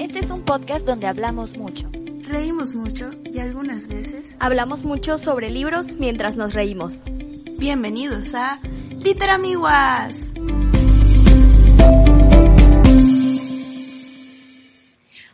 [0.00, 1.88] Este es un podcast donde hablamos mucho.
[2.22, 7.04] Reímos mucho y algunas veces hablamos mucho sobre libros mientras nos reímos.
[7.58, 8.58] Bienvenidos a
[8.90, 10.16] Literamiguas.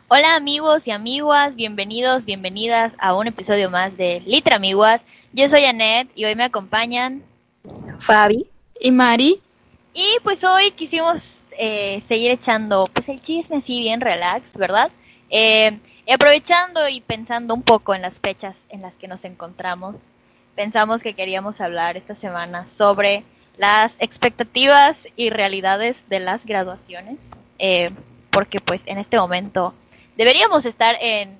[0.09, 5.01] Hola amigos y amiguas, bienvenidos, bienvenidas a un episodio más de Litra Amiguas.
[5.31, 7.23] Yo soy Anet y hoy me acompañan
[7.97, 8.45] Fabi
[8.79, 9.41] y Mari.
[9.93, 11.23] Y pues hoy quisimos
[11.57, 14.91] eh, seguir echando pues el chisme así bien relax, ¿verdad?
[15.29, 15.79] Eh,
[16.11, 19.95] aprovechando y pensando un poco en las fechas en las que nos encontramos,
[20.55, 23.23] pensamos que queríamos hablar esta semana sobre
[23.57, 27.19] las expectativas y realidades de las graduaciones,
[27.59, 27.91] eh,
[28.31, 29.75] porque pues en este momento
[30.17, 31.37] deberíamos estar en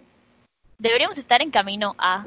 [0.78, 2.26] deberíamos estar en camino a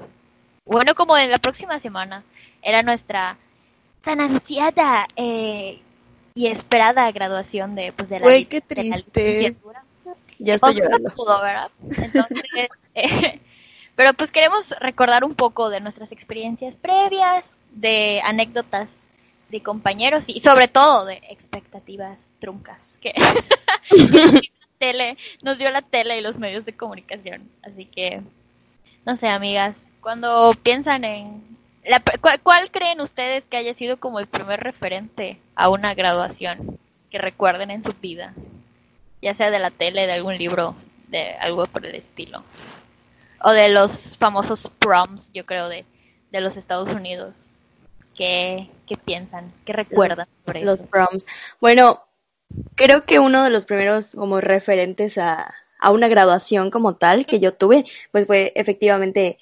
[0.64, 2.24] bueno como en la próxima semana
[2.62, 3.36] era nuestra
[4.02, 5.80] tan ansiada eh,
[6.36, 9.56] y esperada graduación de pues de la Güey, qué triste.
[10.38, 11.10] ya estoy llorando.
[11.82, 12.44] Entonces,
[12.94, 13.40] eh,
[13.96, 18.90] pero pues queremos recordar un poco de nuestras experiencias previas, de anécdotas
[19.48, 23.14] de compañeros y sobre todo de expectativas truncas que
[24.78, 27.48] tele, nos dio la tele y los medios de comunicación.
[27.62, 28.20] Así que,
[29.06, 31.55] no sé, amigas, cuando piensan en...
[31.88, 32.02] La,
[32.42, 36.78] ¿cuál, creen ustedes que haya sido como el primer referente a una graduación
[37.10, 38.34] que recuerden en su vida?
[39.22, 40.74] Ya sea de la tele, de algún libro,
[41.08, 42.44] de algo por el estilo.
[43.42, 45.84] O de los famosos proms, yo creo, de,
[46.32, 47.34] de los Estados Unidos.
[48.16, 49.52] ¿Qué, qué piensan?
[49.64, 51.26] ¿Qué recuerdan sobre los proms?
[51.60, 52.02] Bueno,
[52.74, 57.40] creo que uno de los primeros como referentes a, a una graduación como tal que
[57.40, 59.38] yo tuve, pues fue efectivamente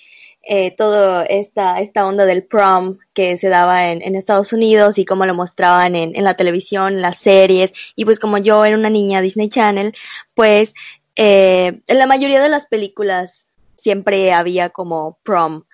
[0.46, 5.26] eh, toda esta, esta onda del prom que se daba en, Estados Unidos y cómo
[5.26, 7.72] lo mostraban en, en, la televisión, las series.
[7.96, 9.94] Y pues como yo era una niña Disney Channel,
[10.34, 10.74] pues
[11.16, 15.64] eh, en la mayoría de las películas siempre había como prom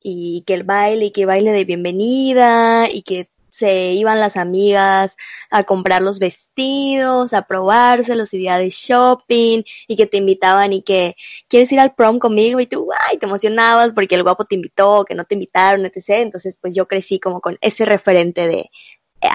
[0.00, 5.16] y que el baile y que baile de bienvenida y que se iban las amigas
[5.50, 10.82] a comprar los vestidos, a probárselos y día de shopping y que te invitaban y
[10.82, 11.16] que
[11.48, 15.04] quieres ir al prom conmigo y tú, ay, te emocionabas porque el guapo te invitó,
[15.04, 16.20] que no te invitaron, etc.
[16.20, 18.70] Entonces, pues yo crecí como con ese referente de,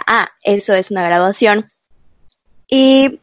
[0.07, 1.67] ah, eso es una graduación.
[2.69, 3.19] Y,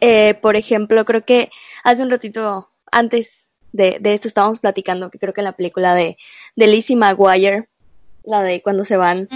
[0.00, 1.50] eh, por ejemplo, creo que
[1.84, 5.94] hace un ratito antes de, de esto estábamos platicando que creo que en la película
[5.94, 6.16] de,
[6.56, 7.68] de Lizzie McGuire,
[8.24, 9.28] la de cuando se van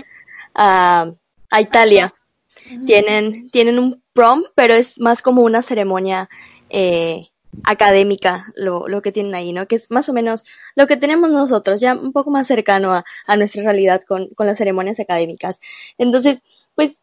[0.55, 1.13] a,
[1.51, 2.15] a Italia.
[2.87, 6.31] Tienen, tienen un prom, pero es más como una ceremonia
[6.71, 7.27] eh,
[7.63, 9.67] académica lo, lo que tienen ahí, ¿no?
[9.67, 10.45] Que es más o menos
[10.75, 14.47] lo que tenemos nosotros, ya un poco más cercano a, a nuestra realidad con, con
[14.47, 15.61] las ceremonias académicas.
[15.99, 16.43] Entonces,
[16.75, 17.01] pues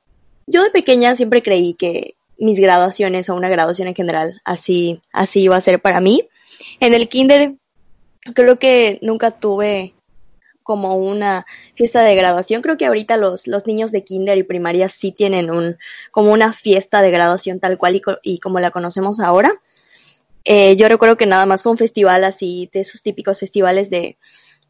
[0.48, 5.42] yo de pequeña siempre creí que mis graduaciones o una graduación en general así, así
[5.42, 6.28] iba a ser para mí.
[6.80, 7.54] En el kinder
[8.34, 9.94] creo que nunca tuve
[10.64, 11.46] como una
[11.76, 12.62] fiesta de graduación.
[12.62, 15.78] Creo que ahorita los, los niños de kinder y primaria sí tienen un,
[16.12, 19.54] como una fiesta de graduación tal cual y, y como la conocemos ahora.
[20.44, 24.18] Eh, yo recuerdo que nada más fue un festival así, de esos típicos festivales de,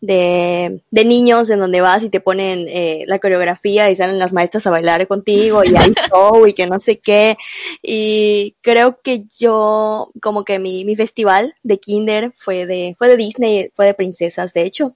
[0.01, 4.33] de, de niños en donde vas y te ponen eh, la coreografía y salen las
[4.33, 7.37] maestras a bailar contigo y hay show y que no sé qué.
[7.81, 13.17] Y creo que yo, como que mi, mi festival de kinder fue de, fue de
[13.17, 14.95] Disney, fue de princesas, de hecho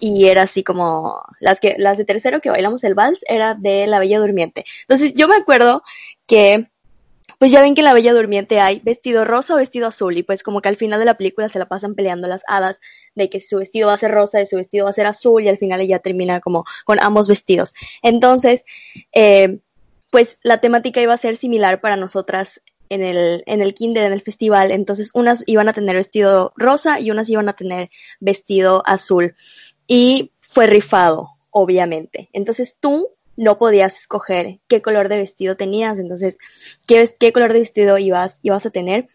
[0.00, 3.86] y era así como las que las de tercero que bailamos el vals era de
[3.86, 4.64] la Bella Durmiente.
[4.82, 5.82] Entonces yo me acuerdo
[6.26, 6.68] que
[7.38, 10.22] pues ya ven que en la Bella Durmiente hay vestido rosa o vestido azul y
[10.22, 12.80] pues como que al final de la película se la pasan peleando las hadas
[13.14, 15.42] de que su vestido va a ser rosa y su vestido va a ser azul
[15.42, 17.74] y al final ella termina como con ambos vestidos.
[18.02, 18.64] Entonces,
[19.12, 19.58] eh,
[20.10, 24.12] pues la temática iba a ser similar para nosotras en el, en el kinder, en
[24.12, 24.70] el festival.
[24.70, 27.90] Entonces, unas iban a tener vestido rosa y unas iban a tener
[28.20, 29.34] vestido azul
[29.86, 32.28] y fue rifado, obviamente.
[32.32, 36.38] Entonces tú no podías escoger qué color de vestido tenías, entonces
[36.86, 39.08] qué, qué color de vestido ibas, ibas a tener.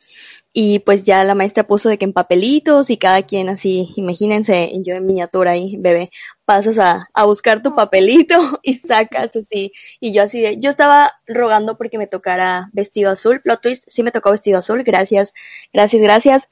[0.51, 4.71] Y pues ya la maestra puso de que en papelitos y cada quien así, imagínense,
[4.81, 6.09] yo en miniatura ahí, bebé,
[6.43, 9.71] pasas a, a buscar tu papelito y sacas así.
[9.99, 14.11] Y yo así, yo estaba rogando porque me tocara vestido azul, plot twist, sí me
[14.11, 15.33] tocó vestido azul, gracias,
[15.71, 16.49] gracias, gracias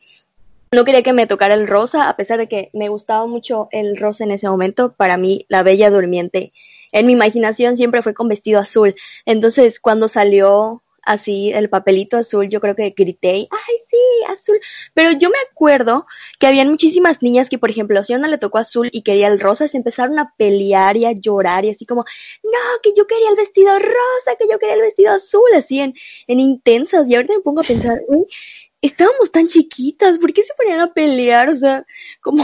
[0.71, 3.97] no quería que me tocara el rosa, a pesar de que me gustaba mucho el
[3.97, 4.93] rosa en ese momento.
[4.93, 6.53] Para mí, la Bella Durmiente,
[6.91, 8.95] en mi imaginación siempre fue con vestido azul.
[9.25, 13.97] Entonces, cuando salió así el papelito azul, yo creo que grité, ay sí,
[14.27, 14.59] azul,
[14.93, 16.05] pero yo me acuerdo
[16.37, 19.29] que habían muchísimas niñas que, por ejemplo, si a una le tocó azul y quería
[19.29, 22.03] el rosa, se empezaron a pelear y a llorar y así como,
[22.43, 25.93] no, que yo quería el vestido rosa, que yo quería el vestido azul, así en,
[26.27, 27.97] en intensas, y ahorita me pongo a pensar,
[28.88, 31.50] estábamos tan chiquitas, ¿por qué se ponían a pelear?
[31.50, 31.86] O sea,
[32.22, 32.44] como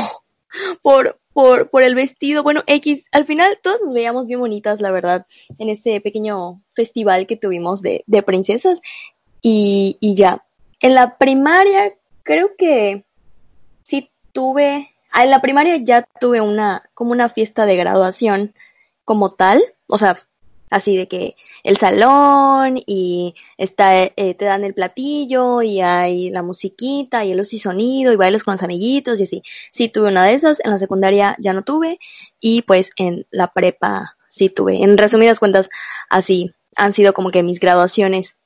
[0.82, 2.44] por, por, por el vestido.
[2.44, 5.26] Bueno, X, al final todos nos veíamos bien bonitas, la verdad,
[5.58, 8.82] en este pequeño festival que tuvimos de, de princesas.
[9.42, 10.46] Y, y ya.
[10.80, 11.94] En la primaria,
[12.24, 13.06] creo que
[13.84, 14.90] sí tuve.
[15.12, 18.54] Ah, en la primaria ya tuve una, como una fiesta de graduación
[19.06, 19.62] como tal.
[19.88, 20.18] O sea,
[20.74, 26.42] así de que el salón y está, eh, te dan el platillo y hay la
[26.42, 29.44] musiquita y el luz y sonido y bailes con los amiguitos y así.
[29.72, 32.00] Sí tuve una de esas, en la secundaria ya no tuve
[32.40, 34.84] y pues en la prepa sí tuve.
[34.84, 35.70] En resumidas cuentas,
[36.10, 38.38] así han sido como que mis graduaciones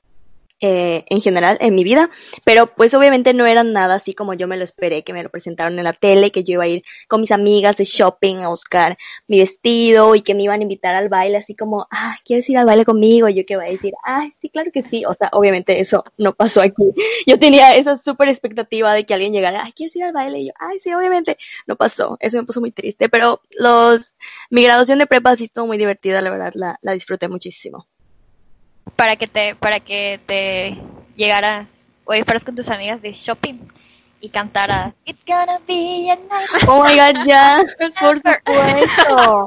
[0.60, 2.10] eh, en general en mi vida,
[2.44, 5.30] pero pues obviamente no eran nada así como yo me lo esperé, que me lo
[5.30, 8.48] presentaron en la tele, que yo iba a ir con mis amigas de shopping a
[8.48, 8.96] buscar
[9.28, 12.58] mi vestido y que me iban a invitar al baile, así como, ah, ¿quieres ir
[12.58, 13.28] al baile conmigo?
[13.28, 16.04] Y yo que voy a decir, ay, sí, claro que sí, o sea, obviamente eso
[16.16, 16.92] no pasó aquí.
[17.26, 20.40] Yo tenía esa súper expectativa de que alguien llegara, ay, ¿quieres ir al baile?
[20.40, 24.16] Y yo, ay, sí, obviamente no pasó, eso me puso muy triste, pero los,
[24.50, 27.86] mi graduación de prepa sí estuvo muy divertida, la verdad, la, la disfruté muchísimo
[28.96, 30.78] para que te, para que te
[31.16, 33.58] llegaras o fueras con tus amigas de shopping
[34.20, 36.48] y cantaras It's gonna be a night.
[36.66, 37.64] Oh my god, ya,
[38.00, 39.44] por supuesto.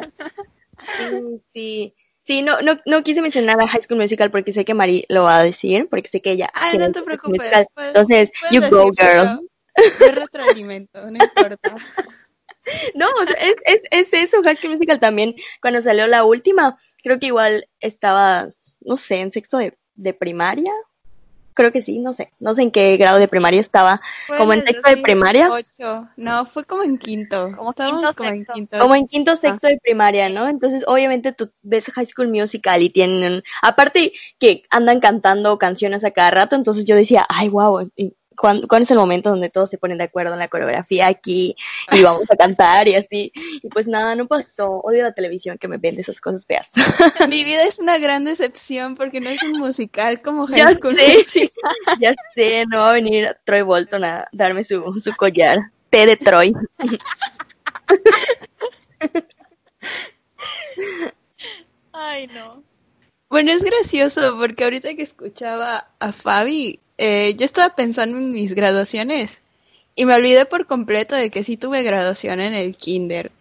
[0.87, 1.95] Sí, sí.
[2.23, 5.23] Sí, no, no, no quise mencionar a High School Musical porque sé que Mari lo
[5.23, 6.49] va a decir, porque sé que ella.
[6.53, 7.67] Ay, no te preocupes.
[7.77, 9.41] Entonces, you go, girl.
[9.99, 11.75] Yo retroalimento, no importa.
[12.93, 15.33] No, es, es, es eso, High School Musical también.
[15.61, 20.71] Cuando salió la última, creo que igual estaba no sé, en sexto de, de primaria.
[21.53, 22.31] Creo que sí, no sé.
[22.39, 24.01] No sé en qué grado de primaria estaba.
[24.37, 25.49] como en sexto de primaria.
[26.15, 27.51] No, fue como en quinto.
[27.57, 28.79] Como estábamos como en quinto.
[28.79, 30.47] Como en quinto, sexto de primaria, ¿no?
[30.47, 36.11] Entonces, obviamente tú ves High School Musical y tienen, aparte que andan cantando canciones a
[36.11, 37.91] cada rato, entonces yo decía, ay, wow,
[38.41, 41.55] ¿cuándo, es el momento donde todos se ponen de acuerdo en la coreografía aquí
[41.91, 43.31] y vamos a cantar y así?
[43.35, 44.79] Y pues nada, no pasó.
[44.79, 46.71] Odio la televisión que me vende esas cosas feas.
[47.29, 50.95] Mi vida es una gran decepción porque no es un musical como High ya School
[50.95, 51.49] sé,
[51.99, 55.59] Ya sé, no va a venir Troy Bolton a darme su, su collar.
[55.91, 56.53] T de Troy.
[61.91, 62.63] Ay, no.
[63.29, 68.53] Bueno, es gracioso porque ahorita que escuchaba a Fabi, eh, yo estaba pensando en mis
[68.53, 69.41] graduaciones
[69.95, 73.31] y me olvidé por completo de que sí tuve graduación en el kinder.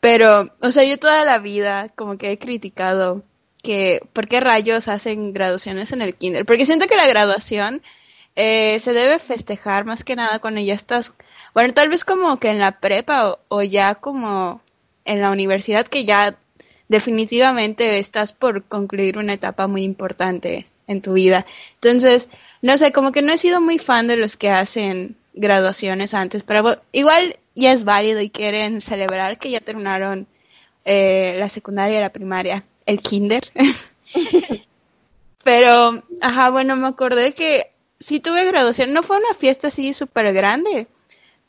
[0.00, 3.22] Pero, o sea, yo toda la vida como que he criticado
[3.62, 6.44] que por qué rayos hacen graduaciones en el kinder.
[6.44, 7.80] Porque siento que la graduación
[8.36, 11.14] eh, se debe festejar más que nada cuando ya estás,
[11.54, 14.60] bueno, tal vez como que en la prepa o, o ya como
[15.06, 16.38] en la universidad que ya
[16.88, 21.46] definitivamente estás por concluir una etapa muy importante en tu vida.
[21.74, 22.28] Entonces,
[22.62, 26.44] no sé, como que no he sido muy fan de los que hacen graduaciones antes,
[26.44, 30.26] pero igual ya es válido y quieren celebrar que ya terminaron
[30.84, 33.50] eh, la secundaria, la primaria, el kinder.
[35.44, 40.32] pero, ajá, bueno, me acordé que sí tuve graduación, no fue una fiesta así súper
[40.32, 40.86] grande,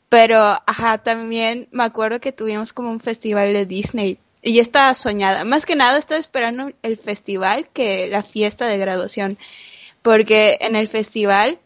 [0.08, 4.94] pero, ajá, también me acuerdo que tuvimos como un festival de Disney y ya estaba
[4.94, 5.44] soñada.
[5.44, 9.38] Más que nada estaba esperando el festival que la fiesta de graduación
[10.02, 11.58] porque en el festival,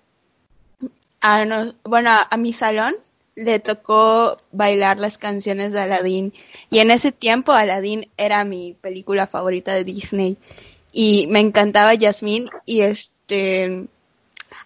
[1.21, 1.45] a
[1.85, 2.93] bueno, a mi salón
[3.35, 6.33] le tocó bailar las canciones de Aladdin
[6.71, 10.39] y en ese tiempo Aladdin era mi película favorita de Disney
[10.93, 13.87] y me encantaba Jasmine y este,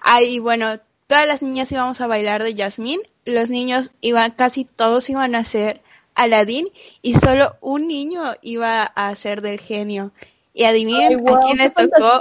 [0.01, 5.09] ahí bueno, todas las niñas íbamos a bailar de Jasmine, los niños iban, casi todos
[5.11, 5.83] iban a ser
[6.17, 6.69] Aladdin
[7.03, 10.13] y solo un niño iba a ser del genio
[10.57, 12.21] y adivinen a quién le tocó.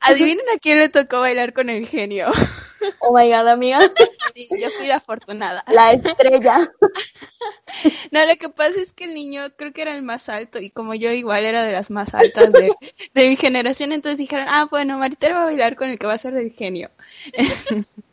[0.00, 2.26] Adivinen a quién le tocó bailar con el genio.
[3.00, 3.80] Oh my god, amiga.
[4.36, 5.64] yo fui la afortunada.
[5.66, 6.70] La estrella.
[8.12, 10.70] No, lo que pasa es que el niño creo que era el más alto y
[10.70, 12.70] como yo igual era de las más altas de,
[13.14, 16.14] de mi generación, entonces dijeron, ah, bueno, Marita va a bailar con el que va
[16.14, 16.90] a ser del genio.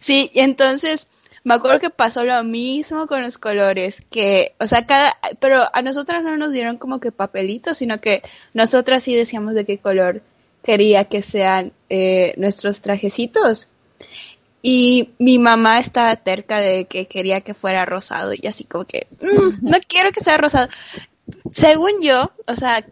[0.00, 1.06] Sí, y entonces
[1.46, 5.80] me acuerdo que pasó lo mismo con los colores, que, o sea, cada, pero a
[5.80, 10.22] nosotras no nos dieron como que papelitos, sino que nosotras sí decíamos de qué color
[10.64, 13.68] quería que sean eh, nuestros trajecitos.
[14.60, 19.06] Y mi mamá estaba terca de que quería que fuera rosado y así como que,
[19.20, 20.68] mm, no quiero que sea rosado.
[21.52, 22.84] Según yo, o sea,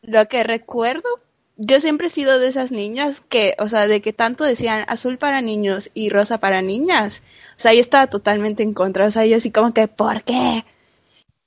[0.00, 1.10] lo que recuerdo
[1.58, 5.18] yo siempre he sido de esas niñas que, o sea, de que tanto decían azul
[5.18, 7.22] para niños y rosa para niñas.
[7.50, 9.06] O sea, yo estaba totalmente en contra.
[9.06, 10.64] O sea, yo así como que, ¿por qué?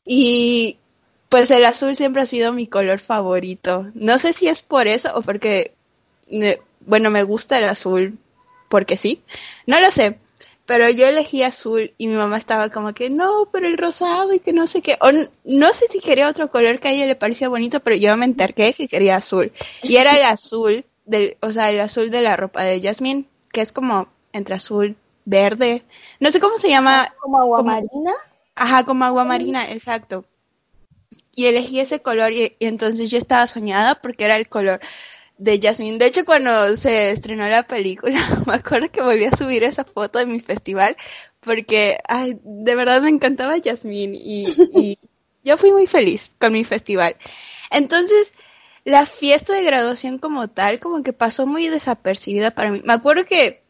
[0.04, 0.78] Y
[1.30, 3.90] pues el azul siempre ha sido mi color favorito.
[3.94, 5.74] No sé si es por eso o porque,
[6.82, 8.20] bueno, me gusta el azul
[8.68, 9.22] porque sí.
[9.66, 10.20] No lo sé.
[10.72, 14.40] Pero yo elegí azul y mi mamá estaba como que no, pero el rosado y
[14.40, 14.98] que no sé qué.
[15.02, 15.10] O
[15.44, 18.24] no sé si quería otro color que a ella le parecía bonito, pero yo me
[18.24, 19.52] enterqué que quería azul.
[19.84, 23.60] Y era el azul, del, o sea, el azul de la ropa de Jasmine, que
[23.60, 25.84] es como entre azul, verde.
[26.22, 27.14] No sé cómo se llama.
[27.20, 28.14] ¿Como agua marina?
[28.56, 30.24] Ajá, como agua marina, exacto.
[31.36, 34.80] Y elegí ese color y entonces yo estaba soñada porque era el color
[35.42, 35.98] de Jasmine.
[35.98, 38.16] De hecho, cuando se estrenó la película,
[38.48, 40.96] me acuerdo que volví a subir esa foto de mi festival
[41.40, 45.00] porque, ay, de verdad me encantaba Jasmine y,
[45.44, 47.16] yo fui muy feliz con mi festival.
[47.72, 48.36] Entonces,
[48.86, 52.82] la fiesta de graduación como tal, como que pasó muy desapercibida para mí.
[52.86, 53.64] Me acuerdo que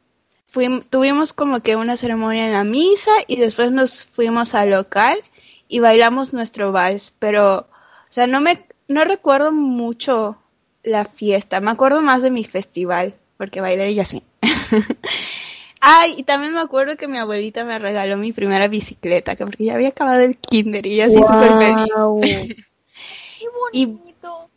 [0.48, 5.18] fuimos, tuvimos como que una ceremonia en la misa y después nos fuimos al local
[5.70, 10.42] y bailamos nuestro vals, pero, o sea, no me, no recuerdo mucho
[10.83, 11.61] la fiesta.
[11.61, 14.23] Me acuerdo más de mi festival, porque bailé y así.
[15.81, 19.65] Ay, y también me acuerdo que mi abuelita me regaló mi primera bicicleta, que porque
[19.65, 21.91] ya había acabado el kinder y así súper feliz.
[23.39, 24.50] Qué bonito.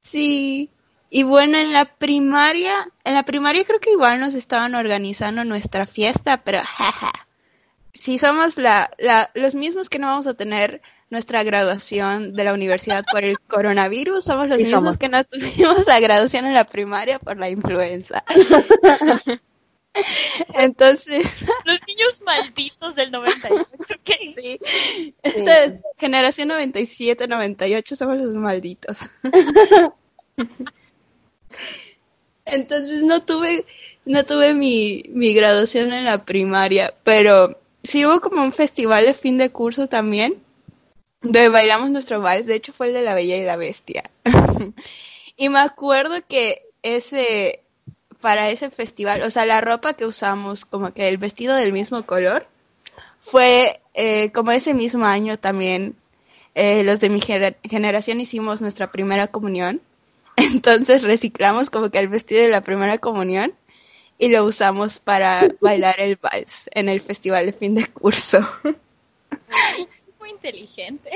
[0.00, 0.70] sí.
[1.08, 5.86] Y bueno, en la primaria, en la primaria creo que igual nos estaban organizando nuestra
[5.86, 7.25] fiesta, pero jaja.
[7.96, 12.52] Si somos la, la, los mismos que no vamos a tener nuestra graduación de la
[12.52, 17.18] universidad por el coronavirus, somos los mismos que no tuvimos la graduación en la primaria
[17.18, 18.24] por la influenza.
[20.54, 21.46] Entonces.
[21.64, 23.64] Los niños malditos del 98,
[24.36, 24.58] Sí.
[25.22, 28.98] Esta es generación 97, 98, somos los malditos.
[32.44, 33.64] Entonces no tuve,
[34.04, 39.14] no tuve mi, mi graduación en la primaria, pero sí hubo como un festival de
[39.14, 40.34] fin de curso también
[41.22, 44.10] de bailamos nuestro vals, de hecho fue el de la Bella y la Bestia.
[45.36, 47.60] y me acuerdo que ese,
[48.20, 52.04] para ese festival, o sea, la ropa que usamos, como que el vestido del mismo
[52.04, 52.46] color,
[53.20, 55.96] fue eh, como ese mismo año también,
[56.54, 59.80] eh, los de mi generación hicimos nuestra primera comunión.
[60.36, 63.52] Entonces reciclamos como que el vestido de la primera comunión
[64.18, 68.38] y lo usamos para bailar el vals en el festival de fin de curso
[70.46, 71.10] inteligente.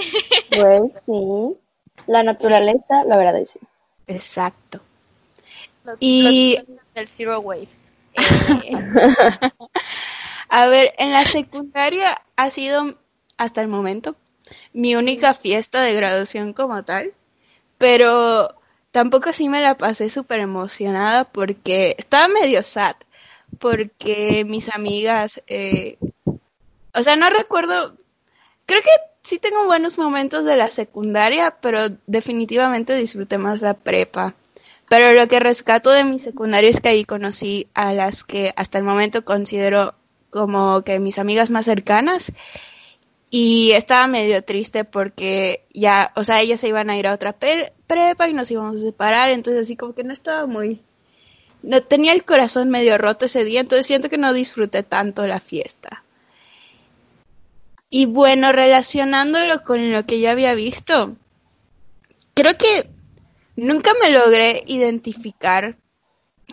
[0.48, 1.56] Pues sí.
[2.06, 3.60] La naturaleza lo agradece.
[4.06, 4.80] Exacto.
[6.00, 6.58] y
[6.94, 7.76] el zero waste.
[8.14, 8.72] Eh,
[10.48, 12.82] A ver, en la secundaria ha sido
[13.36, 14.16] hasta el momento
[14.72, 17.14] mi única fiesta de graduación como tal,
[17.78, 18.59] pero
[18.90, 22.96] tampoco así me la pasé súper emocionada porque estaba medio sad,
[23.58, 25.98] porque mis amigas, eh,
[26.94, 27.96] o sea, no recuerdo,
[28.66, 28.90] creo que
[29.22, 34.34] sí tengo buenos momentos de la secundaria, pero definitivamente disfruté más la prepa.
[34.88, 38.78] Pero lo que rescato de mi secundaria es que ahí conocí a las que hasta
[38.78, 39.94] el momento considero
[40.30, 42.32] como que mis amigas más cercanas.
[43.30, 47.32] Y estaba medio triste porque ya, o sea, ellas se iban a ir a otra
[47.38, 50.80] prepa y nos íbamos a separar, entonces así como que no estaba muy...
[51.62, 55.38] No, tenía el corazón medio roto ese día, entonces siento que no disfruté tanto la
[55.38, 56.02] fiesta.
[57.90, 61.16] Y bueno, relacionándolo con lo que yo había visto,
[62.34, 62.88] creo que
[63.56, 65.76] nunca me logré identificar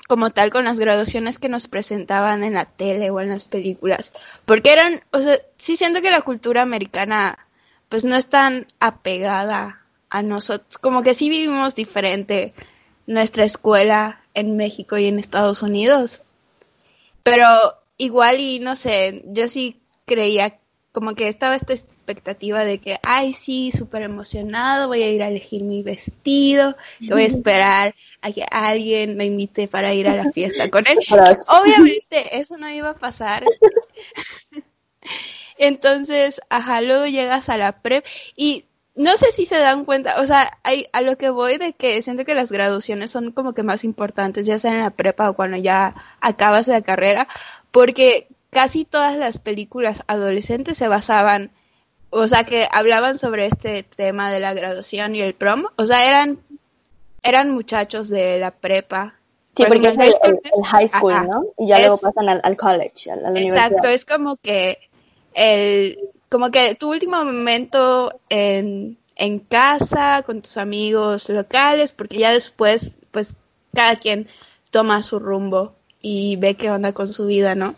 [0.08, 4.14] como tal con las graduaciones que nos presentaban en la tele o en las películas,
[4.46, 7.38] porque eran, o sea, sí siento que la cultura americana
[7.90, 12.54] pues no es tan apegada a nosotros, como que sí vivimos diferente
[13.06, 16.24] nuestra escuela en México y en Estados Unidos,
[17.24, 17.46] pero
[17.98, 20.60] igual y no sé, yo sí creía
[20.98, 25.28] como que estaba esta expectativa de que, ay, sí, súper emocionado, voy a ir a
[25.28, 30.32] elegir mi vestido, voy a esperar a que alguien me invite para ir a la
[30.32, 30.98] fiesta con él.
[31.50, 33.46] Obviamente eso no iba a pasar.
[35.60, 38.04] Entonces, ajá, luego llegas a la prep
[38.36, 41.74] y no sé si se dan cuenta, o sea, hay, a lo que voy de
[41.74, 45.30] que siento que las graduaciones son como que más importantes, ya sea en la prepa
[45.30, 47.28] o cuando ya acabas la carrera,
[47.70, 51.52] porque casi todas las películas adolescentes se basaban,
[52.10, 56.10] o sea, que hablaban sobre este tema de la graduación y el prom, o sea,
[56.10, 56.40] eran,
[57.22, 59.14] eran muchachos de la prepa.
[59.56, 61.46] Sí, porque es el, high school, ¿no?
[61.60, 63.68] Y ya luego pasan al, college, a la universidad.
[63.68, 64.80] Exacto, es como que
[65.36, 72.34] el, como que tu último momento en, en casa, con tus amigos locales, porque ya
[72.34, 73.36] después, pues,
[73.76, 74.28] cada quien
[74.72, 77.76] toma su rumbo y ve qué onda con su vida, ¿no?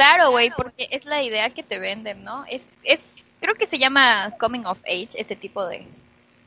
[0.00, 2.46] Claro, güey, porque es la idea que te venden, ¿no?
[2.46, 3.00] Es, es,
[3.38, 5.86] creo que se llama Coming of Age, este tipo de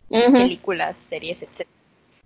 [0.09, 1.67] películas, series, etc.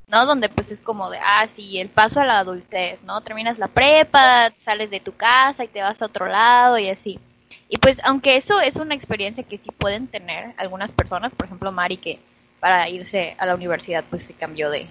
[0.07, 0.25] ¿No?
[0.25, 3.19] Donde pues es como de, ah, sí, el paso a la adultez, ¿no?
[3.19, 7.19] Terminas la prepa, sales de tu casa y te vas a otro lado y así.
[7.67, 11.73] Y pues aunque eso es una experiencia que sí pueden tener algunas personas, por ejemplo
[11.73, 12.19] Mari que
[12.61, 14.87] para irse a la universidad pues se cambió de,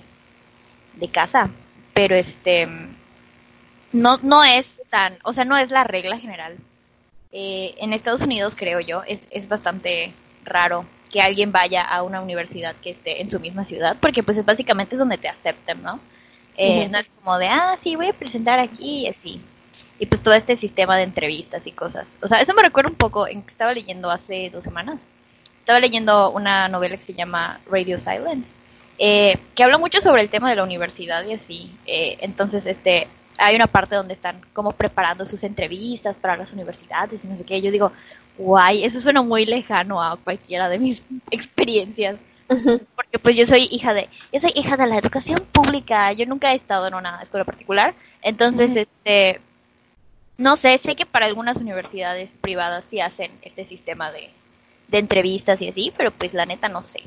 [0.96, 1.48] de casa,
[1.94, 2.68] pero este
[3.92, 6.56] no no es tan, o sea, no es la regla general.
[7.32, 10.12] Eh, en Estados Unidos creo yo es, es bastante
[10.44, 14.38] raro que alguien vaya a una universidad que esté en su misma ciudad, porque pues
[14.38, 16.00] es básicamente es donde te aceptan, ¿no?
[16.56, 19.40] Eh, no es como de, ah, sí, voy a presentar aquí y así
[19.98, 22.06] y pues todo este sistema de entrevistas y cosas.
[22.22, 25.00] O sea, eso me recuerda un poco en que estaba leyendo hace dos semanas.
[25.60, 28.54] Estaba leyendo una novela que se llama Radio Silence,
[28.98, 31.70] eh, que habla mucho sobre el tema de la universidad y así.
[31.86, 37.24] Eh, entonces, este, hay una parte donde están como preparando sus entrevistas para las universidades
[37.24, 37.60] y no sé qué.
[37.60, 37.92] Yo digo,
[38.38, 42.16] guay, eso suena muy lejano a cualquiera de mis experiencias.
[42.48, 46.52] Porque pues yo soy hija de, yo soy hija de la educación pública, yo nunca
[46.52, 49.40] he estado en una escuela particular, entonces este
[50.38, 54.30] no sé, sé que para algunas universidades privadas sí hacen este sistema de,
[54.88, 57.02] de entrevistas y así, pero pues la neta no sé.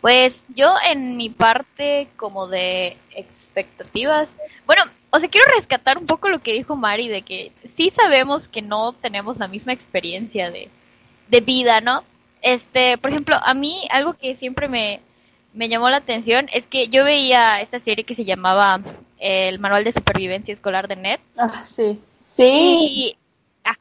[0.00, 4.28] Pues yo en mi parte como de expectativas,
[4.66, 4.82] bueno,
[5.14, 8.62] o sea, quiero rescatar un poco lo que dijo Mari de que sí sabemos que
[8.62, 10.68] no tenemos la misma experiencia de,
[11.28, 12.02] de vida, ¿no?
[12.42, 15.00] Este, por ejemplo, a mí algo que siempre me,
[15.52, 18.80] me llamó la atención es que yo veía esta serie que se llamaba
[19.20, 21.20] El Manual de Supervivencia Escolar de NET.
[21.38, 22.00] Ah, sí.
[22.26, 23.16] Sí.
[23.62, 23.76] Ah,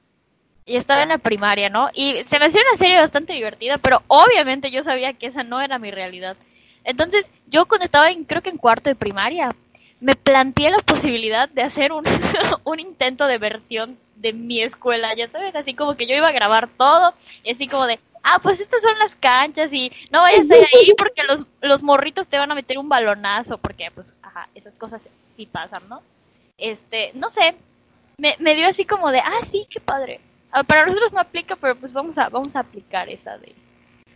[0.68, 1.90] y, estaba en la primaria, ¿no?
[1.96, 5.60] Y se me hacía una serie bastante divertida, pero obviamente yo sabía que esa no
[5.60, 6.38] era mi realidad.
[6.84, 9.56] Entonces, yo cuando estaba en, creo que en cuarto de primaria,
[10.04, 12.04] me planteé la posibilidad de hacer un,
[12.66, 16.34] un intento de versión de mi escuela, ya sabes, así como que yo iba a
[16.34, 20.42] grabar todo, y así como de, ah, pues estas son las canchas y no vayas
[20.52, 24.14] a ir ahí porque los, los morritos te van a meter un balonazo, porque pues,
[24.22, 25.02] ajá, esas cosas
[25.38, 26.02] sí pasan, ¿no?
[26.58, 27.56] Este, no sé,
[28.18, 30.20] me, me dio así como de, ah, sí, qué padre.
[30.52, 33.56] Ah, para nosotros no aplica, pero pues vamos a, vamos a aplicar esa de,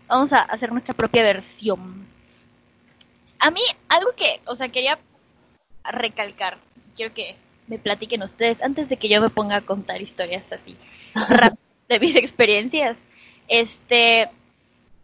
[0.06, 2.06] vamos a hacer nuestra propia versión.
[3.39, 5.00] A mí, algo que, o sea, quería
[5.91, 6.58] recalcar,
[6.95, 7.36] quiero que
[7.67, 10.76] me platiquen ustedes antes de que yo me ponga a contar historias así
[11.89, 12.97] de mis experiencias.
[13.47, 14.30] Este,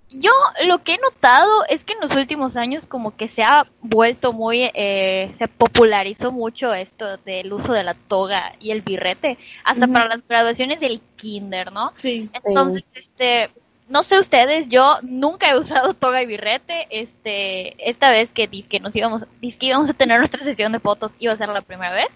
[0.09, 0.31] yo
[0.65, 4.33] lo que he notado es que en los últimos años como que se ha vuelto
[4.33, 9.87] muy, eh, se popularizó mucho esto del uso de la toga y el birrete, hasta
[9.87, 11.93] para las graduaciones del kinder, ¿no?
[11.95, 12.29] Sí.
[12.33, 13.49] Entonces, este,
[13.89, 18.79] no sé ustedes, yo nunca he usado toga y birrete, este, esta vez que, que
[18.79, 21.93] nos íbamos, que íbamos a tener nuestra sesión de fotos, iba a ser la primera
[21.93, 22.07] vez,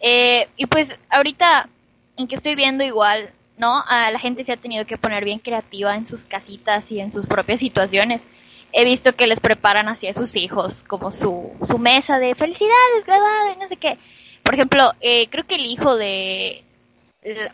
[0.00, 1.68] eh, y pues ahorita
[2.16, 3.84] en que estoy viendo igual ¿no?
[3.86, 7.12] A la gente se ha tenido que poner bien creativa en sus casitas y en
[7.12, 8.24] sus propias situaciones.
[8.72, 13.52] He visto que les preparan hacia sus hijos como su, su mesa de felicidades, graduada
[13.52, 13.98] y no sé qué.
[14.42, 16.64] Por ejemplo, eh, creo que el hijo de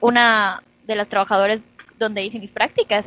[0.01, 1.61] una de las trabajadoras
[1.99, 3.07] donde hice mis prácticas,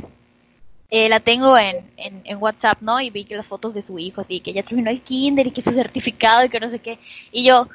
[0.89, 2.99] eh, la tengo en, en, en, WhatsApp, ¿no?
[2.99, 5.51] Y vi que las fotos de su hijo, así que ya terminó el kinder y
[5.51, 6.99] que su certificado y que no sé qué.
[7.31, 7.67] Y yo,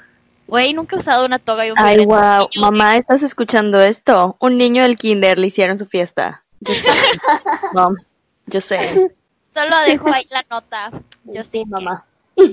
[0.46, 2.48] Güey, nunca he usado una toga y un Ay, wow.
[2.60, 4.36] Mamá, ¿estás escuchando esto?
[4.40, 6.44] Un niño del kinder le hicieron su fiesta.
[6.60, 6.90] Yo sé.
[7.72, 7.96] Mom,
[8.46, 8.78] yo sé.
[9.54, 10.90] Solo dejo ahí la nota.
[11.24, 12.04] Yo sí, mamá.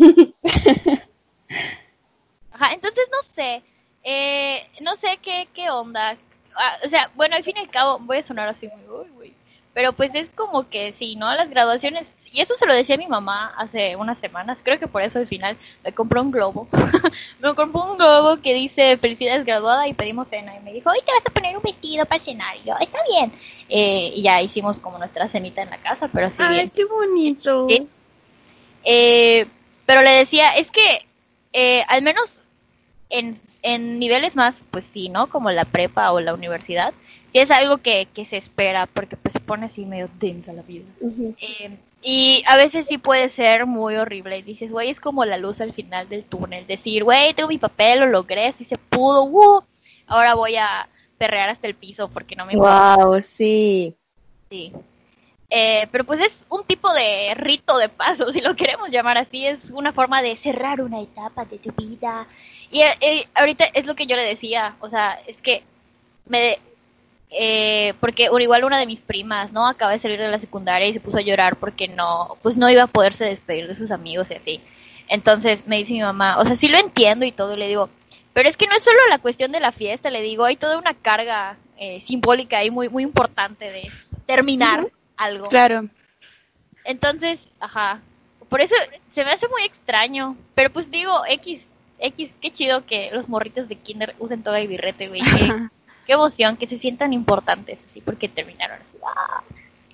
[2.51, 3.61] Ajá, entonces no sé.
[4.03, 6.15] Eh, no sé qué, qué onda.
[6.55, 9.09] Ah, o sea, bueno, al fin y al cabo, voy a sonar así muy, uy,
[9.09, 9.33] güey.
[9.73, 11.33] Pero pues es como que sí, ¿no?
[11.33, 14.87] Las graduaciones, y eso se lo decía a mi mamá hace unas semanas, creo que
[14.87, 16.67] por eso al final me compró un globo.
[17.39, 20.57] me compró un globo que dice felicidades graduada y pedimos cena.
[20.57, 22.57] Y me dijo, hoy te vas a poner un vestido para cenar.
[22.57, 23.31] Y yo, está bien.
[23.69, 27.67] Eh, y ya hicimos como nuestra cenita en la casa, pero así Ay, qué bonito.
[28.83, 29.45] Eh,
[29.85, 31.05] pero le decía, es que
[31.53, 32.43] eh, al menos
[33.09, 35.27] en, en niveles más, pues sí, ¿no?
[35.27, 36.93] Como la prepa o la universidad
[37.31, 40.61] sí es algo que, que se espera porque pues se pone así medio densa la
[40.61, 40.85] vida.
[41.39, 45.37] Eh, y a veces sí puede ser muy horrible y dices, güey, es como la
[45.37, 49.23] luz al final del túnel, decir, güey, tengo mi papel, lo logré, si se pudo,
[49.23, 49.63] uh,
[50.07, 52.55] ahora voy a perrear hasta el piso porque no me...
[52.55, 53.95] Wow, sí.
[54.49, 54.73] Sí.
[55.53, 59.45] Eh, pero pues es un tipo de rito de paso, si lo queremos llamar así,
[59.45, 62.25] es una forma de cerrar una etapa de tu vida.
[62.71, 65.63] Y eh, ahorita es lo que yo le decía, o sea, es que
[66.25, 66.57] me,
[67.31, 69.65] eh, porque igual una de mis primas, ¿no?
[69.65, 72.69] Acaba de salir de la secundaria y se puso a llorar porque no, pues no
[72.69, 74.61] iba a poderse despedir de sus amigos y así.
[75.07, 77.89] Entonces me dice mi mamá, o sea, sí lo entiendo y todo, y le digo,
[78.33, 80.77] pero es que no es solo la cuestión de la fiesta, le digo, hay toda
[80.77, 83.89] una carga eh, simbólica ahí muy, muy importante de
[84.25, 85.47] terminar algo.
[85.47, 85.85] Claro.
[86.83, 88.01] Entonces, ajá,
[88.49, 88.75] por eso
[89.15, 91.61] se me hace muy extraño, pero pues digo, X,
[91.99, 95.21] X, qué chido que los morritos de kinder usen toda y birrete, güey.
[96.11, 98.97] Qué, emoción, que se sientan importantes, así, porque terminaron así.
[99.01, 99.43] ¡ah!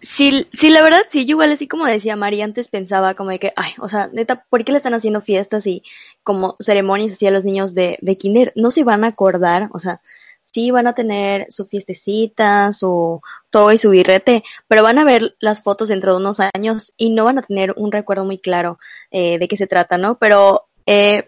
[0.01, 3.37] Sí, sí, la verdad, sí, yo igual así como decía Mari, antes pensaba como de
[3.37, 5.83] que, ay, o sea, neta, ¿por qué le están haciendo fiestas y
[6.23, 8.51] como ceremonias así a los niños de, de kinder?
[8.55, 10.01] No se van a acordar, o sea,
[10.43, 15.35] sí van a tener su fiestecita, su todo y su birrete, pero van a ver
[15.39, 18.79] las fotos dentro de unos años y no van a tener un recuerdo muy claro
[19.11, 20.17] eh, de qué se trata, ¿no?
[20.17, 21.27] Pero eh,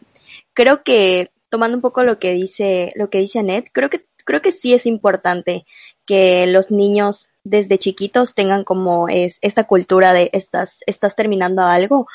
[0.55, 4.43] creo que tomando un poco lo que dice, lo que dice Annette, creo que, creo
[4.43, 5.65] que sí es importante
[6.05, 12.05] que los niños desde chiquitos tengan como es esta cultura de estás, estás terminando algo.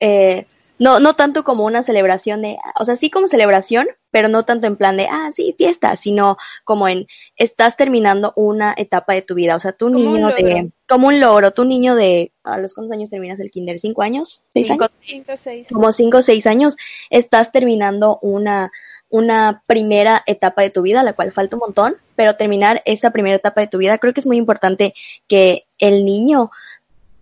[0.00, 0.46] Eh,
[0.80, 4.66] no, no tanto como una celebración de, o sea, sí como celebración, pero no tanto
[4.66, 9.36] en plan de, ah, sí, fiesta, sino como en, estás terminando una etapa de tu
[9.36, 9.54] vida.
[9.54, 13.10] O sea, tu niño de, como un logro, tu niño de, ¿a los cuántos años
[13.10, 13.78] terminas el kinder?
[13.78, 14.42] ¿Cinco años?
[14.52, 14.98] ¿Seis Cinco, años?
[15.06, 15.68] Cinco, seis.
[15.72, 16.76] como cinco o seis años,
[17.10, 18.72] estás terminando una,
[19.12, 23.36] una primera etapa de tu vida, la cual falta un montón, pero terminar esa primera
[23.36, 24.94] etapa de tu vida, creo que es muy importante
[25.28, 26.50] que el niño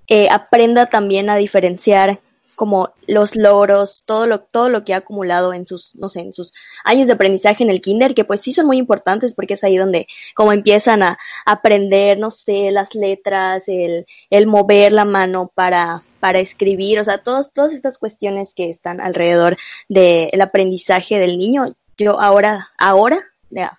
[0.06, 2.20] eh, aprenda también a diferenciar
[2.60, 6.34] como los logros, todo lo, todo lo que ha acumulado en sus, no sé, en
[6.34, 6.52] sus
[6.84, 9.78] años de aprendizaje en el kinder, que pues sí son muy importantes porque es ahí
[9.78, 16.02] donde como empiezan a aprender, no sé, las letras, el, el mover la mano para,
[16.20, 19.56] para escribir, o sea, todas, todas estas cuestiones que están alrededor
[19.88, 21.74] del aprendizaje del niño.
[22.00, 23.22] Yo ahora, ahora,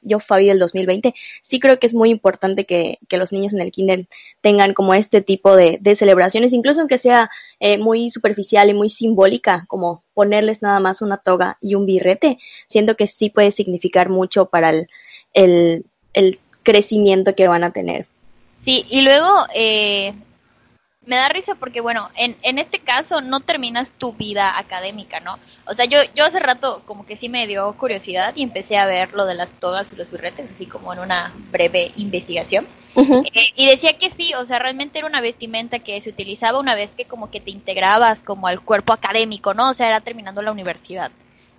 [0.02, 3.62] yo Fabi del 2020, sí creo que es muy importante que, que los niños en
[3.62, 4.06] el kinder
[4.42, 8.90] tengan como este tipo de, de celebraciones, incluso aunque sea eh, muy superficial y muy
[8.90, 14.10] simbólica, como ponerles nada más una toga y un birrete, siento que sí puede significar
[14.10, 14.88] mucho para el,
[15.34, 18.06] el, el crecimiento que van a tener.
[18.64, 20.14] Sí, y luego eh,
[21.06, 25.40] me da risa porque, bueno, en, en este caso no terminas tu vida académica, ¿no?
[25.66, 28.86] O sea, yo, yo hace rato como que sí me dio curiosidad y empecé a
[28.86, 32.68] ver lo de las togas y los birretes, así como en una breve investigación.
[32.96, 36.76] Eh, y decía que sí, o sea, realmente era una vestimenta que se utilizaba una
[36.76, 39.72] vez que como que te integrabas como al cuerpo académico, ¿no?
[39.72, 41.12] O sea, era terminando la universidad.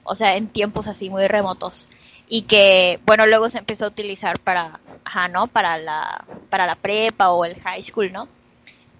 [0.04, 1.88] O sea, en tiempos así muy remotos.
[2.28, 5.48] Y que, bueno, luego se empezó a utilizar para, ajá, ¿no?
[5.48, 8.28] Para la, para la prepa o el high school, ¿no?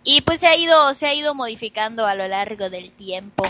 [0.05, 3.45] Y pues se ha ido, se ha ido modificando a lo largo del tiempo.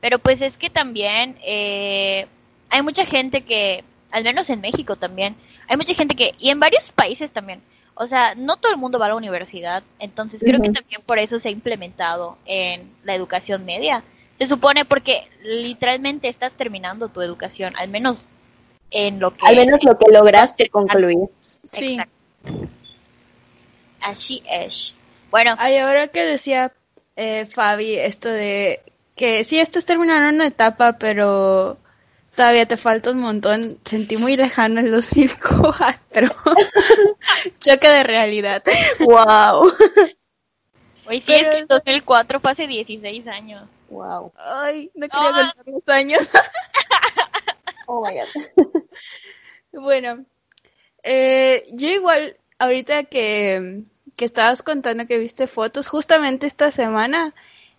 [0.00, 2.26] Pero pues es que también eh,
[2.70, 5.36] hay mucha gente que, al menos en México también,
[5.68, 7.60] hay mucha gente que, y en varios países también,
[7.94, 11.18] o sea, no todo el mundo va a la universidad, entonces creo que también por
[11.18, 14.02] eso se ha implementado en la educación media.
[14.38, 18.24] Se supone porque literalmente estás terminando tu educación, al menos
[18.90, 19.46] en lo que...
[19.46, 21.18] Al menos lo que lograste concluir.
[21.72, 21.98] Sí.
[21.98, 22.68] Exacto.
[24.00, 24.94] Así es.
[25.30, 26.72] Bueno, Ay, ahora que decía
[27.16, 28.82] eh, Fabi esto de
[29.16, 31.78] que sí estás terminando una etapa, pero
[32.34, 33.78] todavía te falta un montón.
[33.84, 35.94] Sentí muy lejano el 2004.
[37.60, 38.62] Choque de realidad.
[39.00, 39.72] Wow.
[41.06, 43.68] hoy sí pero- es que el 2004 fue hace 16 años.
[43.88, 44.32] Wow.
[44.36, 46.30] Ay, no quería contar los años.
[47.86, 48.82] Oh my god.
[49.72, 50.24] Bueno,
[51.02, 53.82] eh, yo igual, ahorita que,
[54.20, 57.34] que estabas contando que viste fotos, justamente esta semana,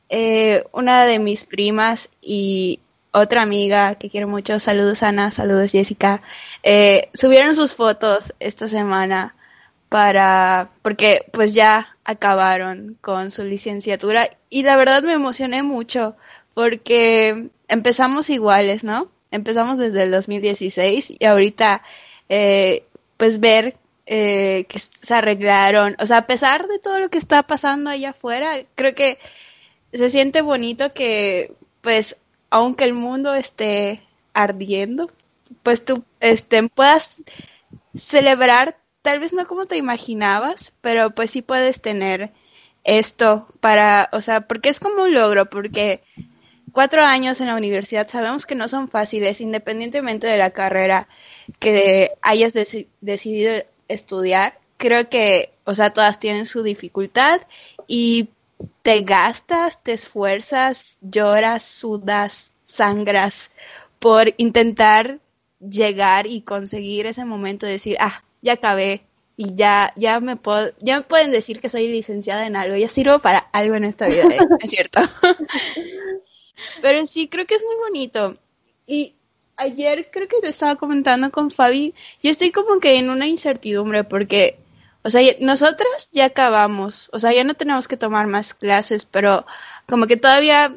[0.09, 2.79] eh, una de mis primas y
[3.11, 6.23] otra amiga que quiero mucho, saludos Ana, saludos Jessica,
[6.63, 9.35] eh, subieron sus fotos esta semana
[9.87, 16.15] para, porque pues ya acabaron con su licenciatura y la verdad me emocioné mucho
[16.55, 19.11] porque empezamos iguales, ¿no?
[19.29, 21.83] Empezamos desde el 2016 y ahorita
[22.29, 22.83] eh,
[23.17, 23.75] pues ver
[24.05, 28.11] eh, que se arreglaron, o sea, a pesar de todo lo que está pasando allá
[28.11, 29.19] afuera, creo que
[29.93, 32.17] se siente bonito que pues
[32.49, 34.01] aunque el mundo esté
[34.33, 35.11] ardiendo,
[35.63, 37.21] pues tú este, puedas
[37.95, 42.31] celebrar, tal vez no como te imaginabas, pero pues sí puedes tener
[42.83, 46.01] esto para, o sea, porque es como un logro, porque
[46.71, 51.07] cuatro años en la universidad sabemos que no son fáciles, independientemente de la carrera
[51.59, 53.53] que hayas deci- decidido
[53.93, 54.59] estudiar.
[54.77, 57.41] Creo que, o sea, todas tienen su dificultad
[57.87, 58.29] y
[58.81, 63.51] te gastas, te esfuerzas, lloras, sudas, sangras
[63.99, 65.19] por intentar
[65.59, 69.03] llegar y conseguir ese momento de decir, ah, ya acabé
[69.37, 72.89] y ya, ya me puedo, ya me pueden decir que soy licenciada en algo, ya
[72.89, 74.39] sirvo para algo en esta vida, ¿eh?
[74.59, 75.01] es cierto.
[76.81, 78.35] Pero sí, creo que es muy bonito.
[78.85, 79.15] Y
[79.61, 84.03] ayer creo que lo estaba comentando con Fabi, yo estoy como que en una incertidumbre
[84.03, 84.59] porque,
[85.03, 89.45] o sea, nosotras ya acabamos, o sea, ya no tenemos que tomar más clases, pero
[89.87, 90.75] como que todavía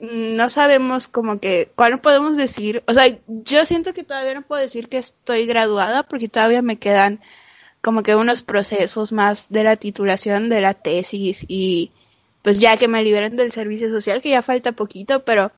[0.00, 2.82] no sabemos como que, ¿cuál podemos decir?
[2.86, 6.78] O sea, yo siento que todavía no puedo decir que estoy graduada porque todavía me
[6.78, 7.20] quedan
[7.80, 11.92] como que unos procesos más de la titulación de la tesis y
[12.42, 15.52] pues ya que me liberen del servicio social, que ya falta poquito, pero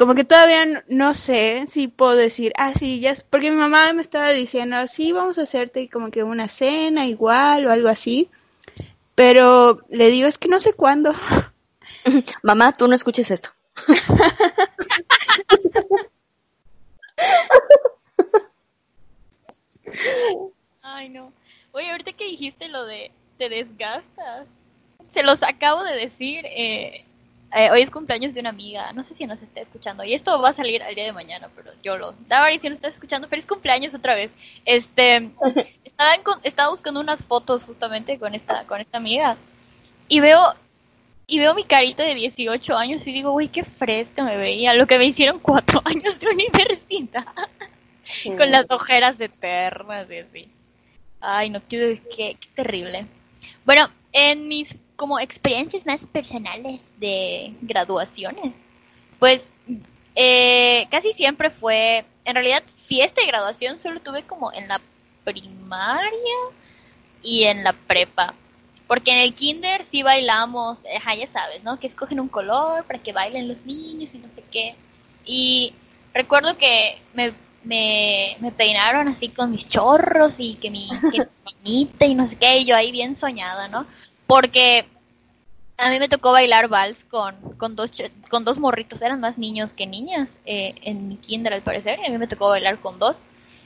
[0.00, 3.92] como que todavía no, sé si puedo decir, ah, sí, ya, es, porque mi mamá
[3.92, 8.30] me estaba diciendo, sí, vamos a hacerte como que una cena igual o algo así,
[9.14, 11.12] pero le digo, es que no sé cuándo.
[12.42, 13.50] Mamá, tú no escuches esto.
[20.80, 21.30] Ay, no.
[21.72, 24.46] Oye, ahorita que dijiste lo de te desgastas,
[25.12, 26.46] se los acabo de decir.
[26.46, 27.04] Eh,
[27.54, 30.40] eh, hoy es cumpleaños de una amiga, no sé si nos está escuchando, y esto
[30.40, 32.14] va a salir al día de mañana, pero yo lo.
[32.28, 34.30] Daba si no está escuchando, pero es cumpleaños otra vez.
[34.64, 35.30] Este,
[35.84, 39.36] estaba, estaba buscando unas fotos justamente con esta, con esta amiga,
[40.08, 40.54] y veo
[41.30, 44.88] y veo mi carita de 18 años y digo, uy, qué fresca me veía, lo
[44.88, 47.24] que me hicieron cuatro años de universidad,
[48.36, 50.48] con las ojeras eternas y así.
[51.20, 53.06] Ay, no, qué, qué, terrible.
[53.64, 58.52] Bueno, en mis como experiencias más personales de graduaciones,
[59.18, 59.40] pues
[60.14, 64.78] eh, casi siempre fue, en realidad, fiesta de graduación solo tuve como en la
[65.24, 66.36] primaria
[67.22, 68.34] y en la prepa.
[68.86, 71.80] Porque en el kinder sí bailamos, ya sabes, ¿no?
[71.80, 74.74] Que escogen un color para que bailen los niños y no sé qué.
[75.24, 75.72] Y
[76.12, 77.32] recuerdo que me,
[77.64, 81.26] me, peinaron así con mis chorros y que mi, que
[82.06, 83.86] y no sé qué, y yo ahí bien soñada, ¿no?
[84.30, 84.86] Porque
[85.76, 87.90] a mí me tocó bailar vals con, con, dos,
[88.28, 92.06] con dos morritos, eran más niños que niñas eh, en mi kinder al parecer, y
[92.06, 93.16] a mí me tocó bailar con dos.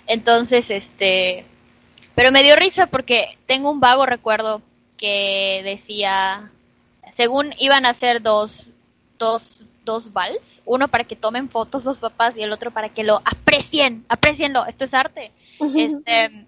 [0.06, 1.44] Entonces, este,
[2.14, 4.62] pero me dio risa porque tengo un vago recuerdo
[4.96, 6.50] que decía,
[7.14, 8.68] según iban a hacer dos,
[9.18, 13.04] dos, dos vals, uno para que tomen fotos los papás y el otro para que
[13.04, 15.30] lo aprecien, aprecienlo, esto es arte.
[15.76, 16.46] Este,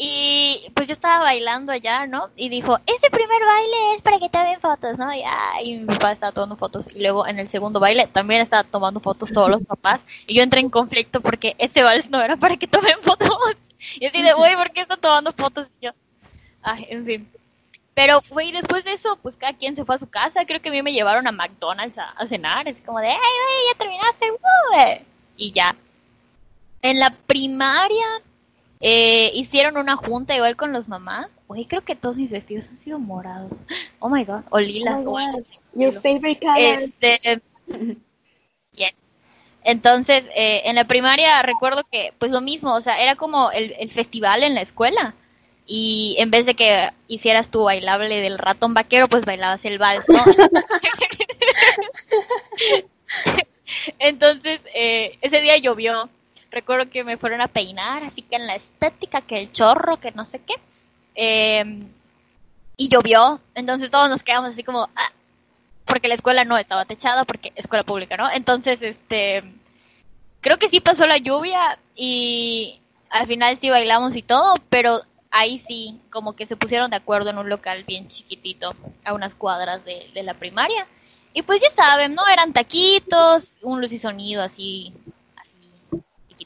[0.00, 2.30] y pues yo estaba bailando allá, ¿no?
[2.36, 5.12] Y dijo, este primer baile es para que tomen fotos, ¿no?
[5.12, 5.24] Y,
[5.64, 6.88] y mi papá estaba tomando fotos.
[6.94, 10.00] Y luego en el segundo baile también estaba tomando fotos todos los papás.
[10.28, 13.56] Y yo entré en conflicto porque ese vals no era para que tomen fotos.
[13.98, 15.66] Y así de, güey, ¿por qué está tomando fotos?
[15.80, 15.90] Y yo,
[16.62, 17.32] ay, en fin.
[17.94, 20.46] Pero fue y después de eso, pues cada quien se fue a su casa.
[20.46, 22.68] Creo que a mí me llevaron a McDonald's a, cenar.
[22.68, 23.16] Es como de, ¡ay,
[23.72, 25.04] ya terminaste!
[25.36, 25.74] Y ya.
[26.82, 28.06] En la primaria
[28.80, 31.28] eh, hicieron una junta igual con los mamás.
[31.46, 33.52] Oye, creo que todos mis vestidos han sido morados.
[33.98, 35.02] Oh my god, o lilas.
[35.04, 35.18] Oh
[35.74, 36.58] Your favorite color.
[36.58, 37.42] Este.
[39.64, 43.74] Entonces, eh, en la primaria recuerdo que, pues lo mismo, o sea, era como el,
[43.78, 45.14] el festival en la escuela
[45.66, 50.04] y en vez de que hicieras tu bailable del ratón vaquero, pues bailabas el vals,
[50.08, 50.24] ¿no?
[53.98, 56.08] Entonces, eh, ese día llovió.
[56.50, 60.12] Recuerdo que me fueron a peinar, así que en la estética, que el chorro, que
[60.12, 60.54] no sé qué.
[61.14, 61.88] Em,
[62.76, 65.12] y llovió, entonces todos nos quedamos así como, ah",
[65.84, 68.30] porque la escuela no estaba techada, porque escuela pública, ¿no?
[68.30, 69.42] Entonces, este,
[70.40, 72.80] creo que sí pasó la lluvia y
[73.10, 77.30] al final sí bailamos y todo, pero ahí sí, como que se pusieron de acuerdo
[77.30, 80.86] en un local bien chiquitito, a unas cuadras de, la primaria.
[81.34, 82.26] Y pues ya saben, ¿no?
[82.28, 84.92] Eran taquitos, un luz y sonido así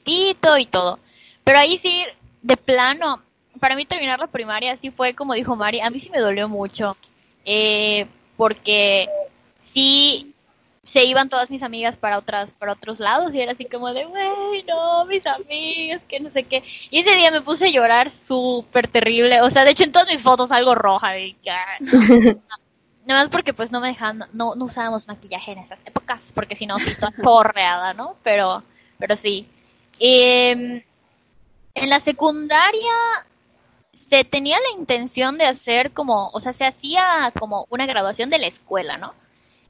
[0.05, 0.99] chiquitito y todo.
[1.45, 2.05] Pero ahí sí,
[2.43, 3.23] de plano,
[3.61, 6.49] para mí terminar la primaria sí fue como dijo Mari, a mí sí me dolió
[6.49, 6.97] mucho.
[7.45, 9.09] Eh, porque
[9.73, 10.33] sí
[10.85, 14.05] se iban todas mis amigas para otras para otros lados y era así como de,
[14.05, 16.63] güey, no, mis amigas, que no sé qué.
[16.91, 19.41] Y ese día me puse a llorar súper terrible.
[19.43, 21.13] O sea, de hecho en todas mis fotos algo roja.
[21.13, 21.37] De,
[23.07, 26.55] Nada más porque pues no me dejaban, no, no usábamos maquillaje en esas épocas, porque
[26.55, 28.17] si no, sí, toda correada, ¿no?
[28.23, 28.63] Pero,
[28.99, 29.49] pero sí.
[30.01, 30.83] Em,
[31.75, 32.93] en la secundaria
[33.93, 38.39] se tenía la intención de hacer como, o sea, se hacía como una graduación de
[38.39, 39.15] la escuela, ¿no?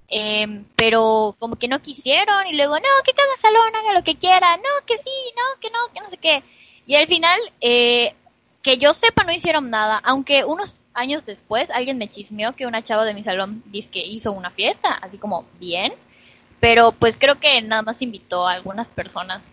[0.09, 4.17] Em, pero como que no quisieron y luego, no, que cada salón haga lo que
[4.17, 6.43] quiera, no, que sí, no, que no, que no sé qué.
[6.87, 8.15] Y al final, eh,
[8.63, 12.85] que yo sepa, no hicieron nada, aunque unos años después alguien me chismeó que una
[12.85, 15.95] chava de mi salón dice que hizo una fiesta, así como bien,
[16.61, 19.47] pero pues creo que nada más invitó a algunas personas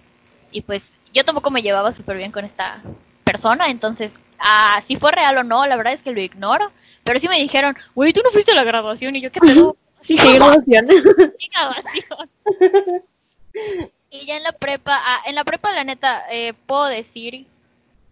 [0.52, 2.82] y pues yo tampoco me llevaba súper bien con esta
[3.24, 6.72] persona, entonces, ah, si fue real o no, la verdad es que lo ignoro,
[7.04, 9.76] pero sí me dijeron, güey, tú no fuiste a la graduación y yo, ¿qué pedo?
[10.02, 10.88] Sí, graduación.
[11.40, 12.30] Sí, graduación.
[14.10, 17.46] Y ya en la prepa, ah, en la prepa la neta, eh, puedo decir,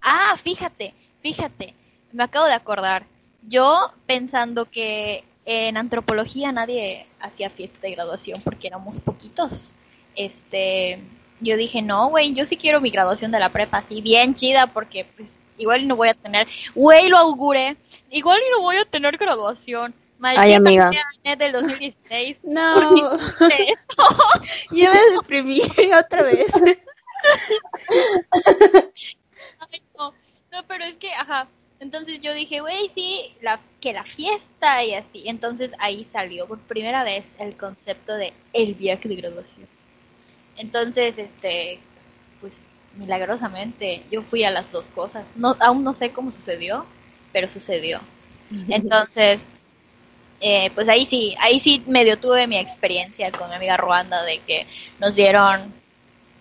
[0.02, 1.74] ah, fíjate, fíjate,
[2.12, 3.06] me acabo de acordar,
[3.48, 9.70] yo pensando que en antropología nadie hacía fiesta de graduación porque éramos poquitos,
[10.16, 11.00] este,
[11.40, 14.68] yo dije, no, güey, yo sí quiero mi graduación de la prepa, así bien chida,
[14.68, 17.78] porque pues igual no voy a tener, güey, lo auguré,
[18.10, 19.94] igual no voy a tener graduación.
[20.20, 20.92] Maldita Ay, amiga.
[21.38, 22.40] del 2016.
[22.44, 23.16] No,
[24.72, 25.62] yo me deprimí
[26.00, 26.52] otra vez.
[29.60, 30.14] Ay, no.
[30.52, 31.48] no, pero es que, ajá.
[31.80, 35.24] Entonces yo dije, güey, sí, la, que la fiesta y así.
[35.26, 39.77] Entonces ahí salió por primera vez el concepto de el viaje de graduación.
[40.58, 41.80] Entonces, este,
[42.42, 42.54] pues
[42.98, 45.26] milagrosamente yo fui a las dos cosas.
[45.36, 46.86] No, aún no sé cómo sucedió,
[47.32, 48.00] pero sucedió.
[48.70, 49.42] Entonces,
[50.40, 54.40] eh, pues ahí sí, ahí sí medio tuve mi experiencia con mi amiga Ruanda de
[54.40, 54.68] que
[55.00, 55.74] nos dieron,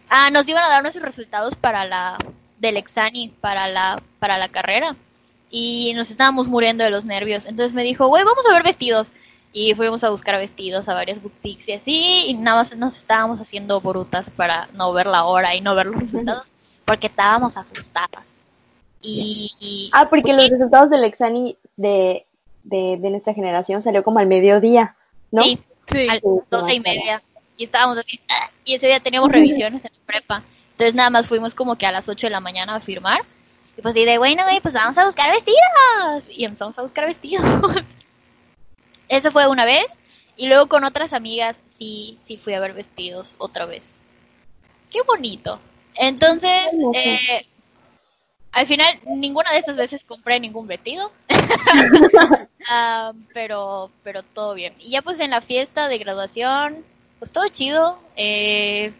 [0.08, 2.16] ah, nos iban a dar nuestros resultados para la
[2.58, 4.96] del exani para la para la carrera
[5.50, 7.44] y nos estábamos muriendo de los nervios.
[7.46, 9.08] Entonces me dijo, güey, vamos a ver vestidos.
[9.58, 13.40] Y fuimos a buscar vestidos a varias boutiques y así, y nada más nos estábamos
[13.40, 16.44] haciendo brutas para no ver la hora y no ver los resultados,
[16.84, 18.24] porque estábamos asustadas.
[19.00, 22.26] Y, y- Ah, porque los resultados del exani de,
[22.64, 24.94] de, de nuestra generación salió como al mediodía,
[25.30, 25.40] ¿no?
[25.42, 26.06] sí, Sí.
[26.10, 27.22] a las doce y media.
[27.56, 28.50] Y estábamos así, ¡ah!
[28.62, 30.42] y ese día teníamos revisiones en la prepa.
[30.72, 33.20] Entonces nada más fuimos como que a las 8 de la mañana a firmar.
[33.78, 36.24] Y pues y de, bueno, güey, pues vamos a buscar vestidos.
[36.28, 37.42] Y empezamos a buscar vestidos.
[39.08, 39.86] Eso fue una vez.
[40.36, 43.82] Y luego con otras amigas sí, sí fui a ver vestidos otra vez.
[44.90, 45.58] Qué bonito.
[45.94, 46.50] Entonces,
[46.92, 47.46] eh,
[48.52, 51.10] al final ninguna de esas veces compré ningún vestido.
[52.68, 54.74] Ah, pero, pero todo bien.
[54.80, 56.84] Y ya pues en la fiesta de graduación,
[57.20, 57.96] pues todo chido.
[58.16, 58.92] Eh,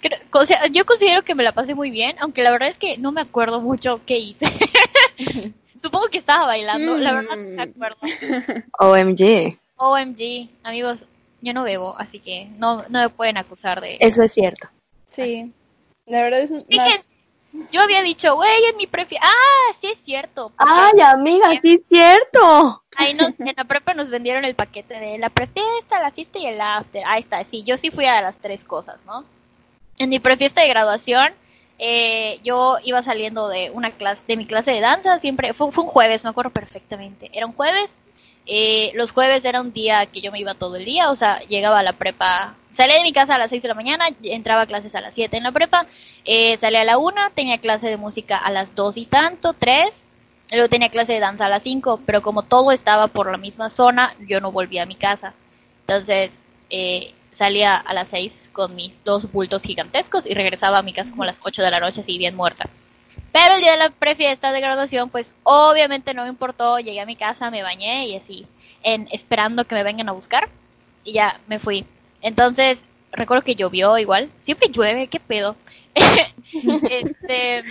[0.00, 2.78] creo- o sea, yo considero que me la pasé muy bien, aunque la verdad es
[2.78, 4.46] que no me acuerdo mucho qué hice.
[5.86, 7.98] Supongo que estaba bailando, la verdad no me acuerdo.
[8.80, 9.56] OMG.
[9.76, 11.04] OMG, amigos,
[11.40, 13.96] yo no bebo, así que no, no me pueden acusar de...
[14.00, 14.68] Eso es cierto.
[15.08, 15.52] Sí.
[16.06, 17.14] La verdad es Dije, más...
[17.70, 19.14] yo había dicho, güey, es mi prefi...
[19.22, 20.50] Ah, sí es cierto.
[20.56, 22.82] Ay, amiga, sí es cierto.
[22.96, 26.46] Ahí nos, en la prepa nos vendieron el paquete de la prefiesta, la fiesta y
[26.46, 27.04] el after.
[27.06, 29.24] Ahí está, sí, yo sí fui a las tres cosas, ¿no?
[30.00, 31.32] En mi prefiesta de graduación,
[31.78, 35.88] eh, yo iba saliendo de una clase, de mi clase de danza, siempre, fue, un
[35.88, 37.30] jueves, me acuerdo perfectamente.
[37.32, 37.94] Era un jueves,
[38.46, 41.40] eh, los jueves era un día que yo me iba todo el día, o sea,
[41.40, 44.62] llegaba a la prepa, salía de mi casa a las 6 de la mañana, entraba
[44.62, 45.86] a clases a las 7 en la prepa,
[46.24, 50.08] eh, salía a la 1, tenía clase de música a las 2 y tanto, 3,
[50.52, 53.68] luego tenía clase de danza a las 5, pero como todo estaba por la misma
[53.68, 55.34] zona, yo no volvía a mi casa.
[55.86, 60.92] Entonces, eh, salía a las 6 con mis dos bultos gigantescos y regresaba a mi
[60.94, 62.68] casa como a las 8 de la noche, así bien muerta.
[63.32, 67.06] Pero el día de la prefiesta de graduación, pues obviamente no me importó, llegué a
[67.06, 68.46] mi casa, me bañé y así,
[68.82, 70.48] en, esperando que me vengan a buscar
[71.04, 71.84] y ya me fui.
[72.22, 72.80] Entonces,
[73.12, 75.56] recuerdo que llovió igual, siempre llueve, qué pedo.
[76.90, 77.64] este,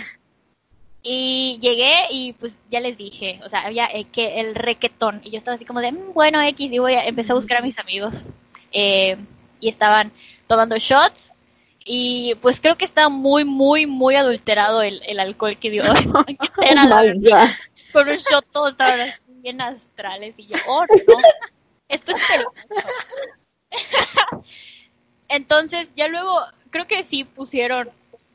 [1.02, 5.30] y llegué y pues ya les dije, o sea, había eh, que el requetón y
[5.30, 7.62] yo estaba así como de, "Mm, bueno, X, y voy a, empecé a buscar a
[7.62, 8.24] mis amigos
[8.72, 9.16] eh,
[9.60, 10.12] y estaban
[10.46, 11.32] tomando shots
[11.88, 15.84] y pues creo que estaba muy, muy, muy adulterado el, el alcohol que dio.
[16.62, 21.18] Era la Oh con un shot todos estaban así bien astrales y yo, oh no,
[21.88, 22.54] esto es peligroso.
[25.28, 26.40] Entonces ya luego
[26.70, 27.90] creo que sí pusieron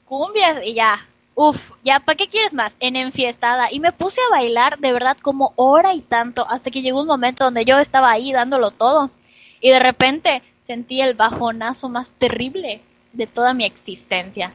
[0.06, 1.06] cumbias y ya,
[1.36, 2.74] uff, ya, ¿para qué quieres más?
[2.80, 3.72] En enfiestada.
[3.72, 7.08] Y me puse a bailar de verdad como hora y tanto hasta que llegó un
[7.08, 9.12] momento donde yo estaba ahí dándolo todo
[9.60, 12.80] y de repente sentí el bajonazo más terrible
[13.12, 14.54] de toda mi existencia.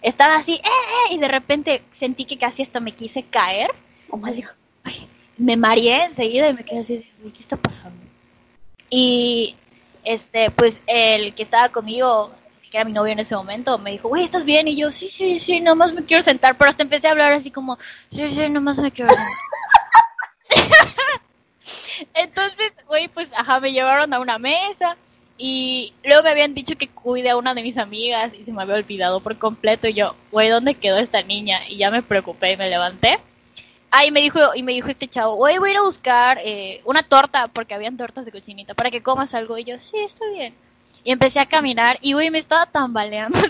[0.00, 3.70] Estaba así, eh, eh, y de repente sentí que casi hasta me quise caer
[4.08, 4.48] Oh my God.
[4.84, 8.00] ay, me mareé enseguida y me quedé así, de, "Uy, ¿qué está pasando?
[8.88, 9.56] Y
[10.04, 12.30] este, pues el que estaba conmigo,
[12.70, 14.68] que era mi novio en ese momento, me dijo, güey, ¿estás bien?
[14.68, 17.50] Y yo, sí, sí, sí, nomás me quiero sentar, pero hasta empecé a hablar así
[17.50, 17.76] como,
[18.10, 19.34] sí, sí, nomás me quiero sentar.
[22.14, 24.96] Entonces, güey, pues, ajá, me llevaron a una mesa
[25.38, 28.62] y luego me habían dicho que cuide a una de mis amigas y se me
[28.62, 31.60] había olvidado por completo y yo, güey, ¿dónde quedó esta niña?
[31.68, 33.18] Y ya me preocupé y me levanté.
[33.90, 36.38] Ah, y me dijo, y me dijo este chavo, güey, voy a ir a buscar
[36.44, 39.56] eh, una torta, porque habían tortas de cochinita, para que comas algo.
[39.56, 40.54] Y yo, sí, está bien.
[41.04, 43.38] Y empecé a caminar y, güey, me estaba tambaleando.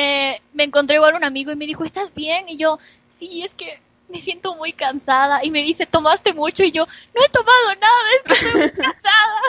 [0.00, 2.48] Eh, me encontré igual un amigo y me dijo, ¿estás bien?
[2.48, 2.78] Y yo,
[3.18, 5.44] sí, es que me siento muy cansada.
[5.44, 6.62] Y me dice, ¿tomaste mucho?
[6.62, 9.40] Y yo, no he tomado nada, es que estoy muy cansada.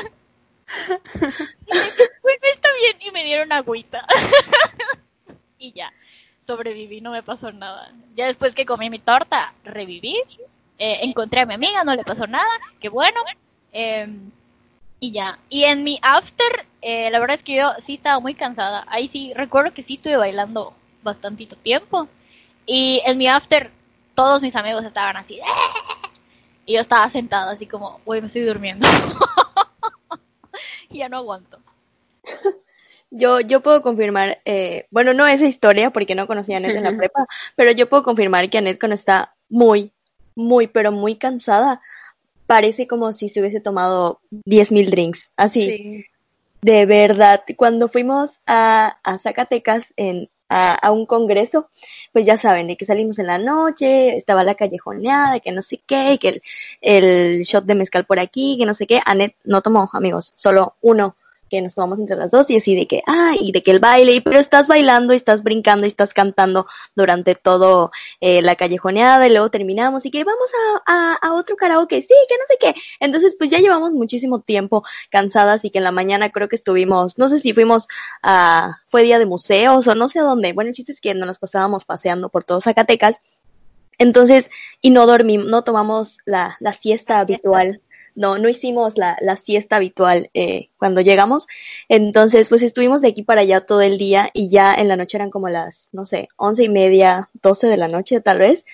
[1.68, 2.98] Y me dice, bueno, está bien.
[3.02, 4.06] Y me dieron agüita.
[5.60, 5.92] y ya,
[6.46, 7.92] sobreviví, no me pasó nada.
[8.16, 10.18] Ya después que comí mi torta, reviví.
[10.78, 12.50] Eh, encontré a mi amiga, no le pasó nada,
[12.80, 13.22] qué bueno.
[13.72, 14.32] Em,
[15.00, 15.40] y ya.
[15.50, 18.86] Y en mi after, eh, la verdad es que yo sí estaba muy cansada.
[18.88, 22.08] Ahí sí, recuerdo que sí estuve bailando bastantito tiempo.
[22.66, 23.72] Y en mi after,
[24.16, 25.40] todos mis amigos estaban así.
[26.66, 28.88] Y yo estaba sentada así como, uy, me estoy durmiendo.
[30.90, 31.60] y ya no aguanto.
[33.12, 36.84] Yo, yo puedo confirmar, eh, bueno, no esa historia porque no conocía a Anet en
[36.84, 39.92] la prepa, pero yo puedo confirmar que Anet cuando está muy,
[40.36, 41.82] muy, pero muy cansada,
[42.46, 45.66] parece como si se hubiese tomado 10.000 drinks, así.
[45.66, 46.06] Sí.
[46.62, 51.70] De verdad, cuando fuimos a, a Zacatecas en, a, a un congreso,
[52.12, 55.80] pues ya saben, de que salimos en la noche, estaba la callejoneada, que no sé
[55.86, 56.42] qué, que el,
[56.82, 59.00] el shot de mezcal por aquí, que no sé qué.
[59.06, 61.16] Anet no tomó, amigos, solo uno
[61.50, 63.80] que nos tomamos entre las dos y así de que, ah, y de que el
[63.80, 67.92] baile, y, pero estás bailando y estás brincando y estás cantando durante todo
[68.22, 70.50] eh, la callejoneada y luego terminamos y que vamos
[70.86, 72.82] a, a, a otro karaoke, sí, que no sé qué.
[73.00, 77.18] Entonces, pues ya llevamos muchísimo tiempo cansadas y que en la mañana creo que estuvimos,
[77.18, 77.88] no sé si fuimos
[78.22, 80.54] a, fue día de museos o no sé dónde.
[80.54, 83.22] Bueno, el chiste es que nos las pasábamos paseando por todo Zacatecas.
[83.98, 84.50] Entonces,
[84.82, 87.82] y no dormimos, no tomamos la, la siesta habitual
[88.20, 91.48] no, no hicimos la, la siesta habitual eh, cuando llegamos.
[91.88, 95.16] Entonces, pues estuvimos de aquí para allá todo el día y ya en la noche
[95.18, 98.66] eran como las, no sé, once y media, doce de la noche tal vez.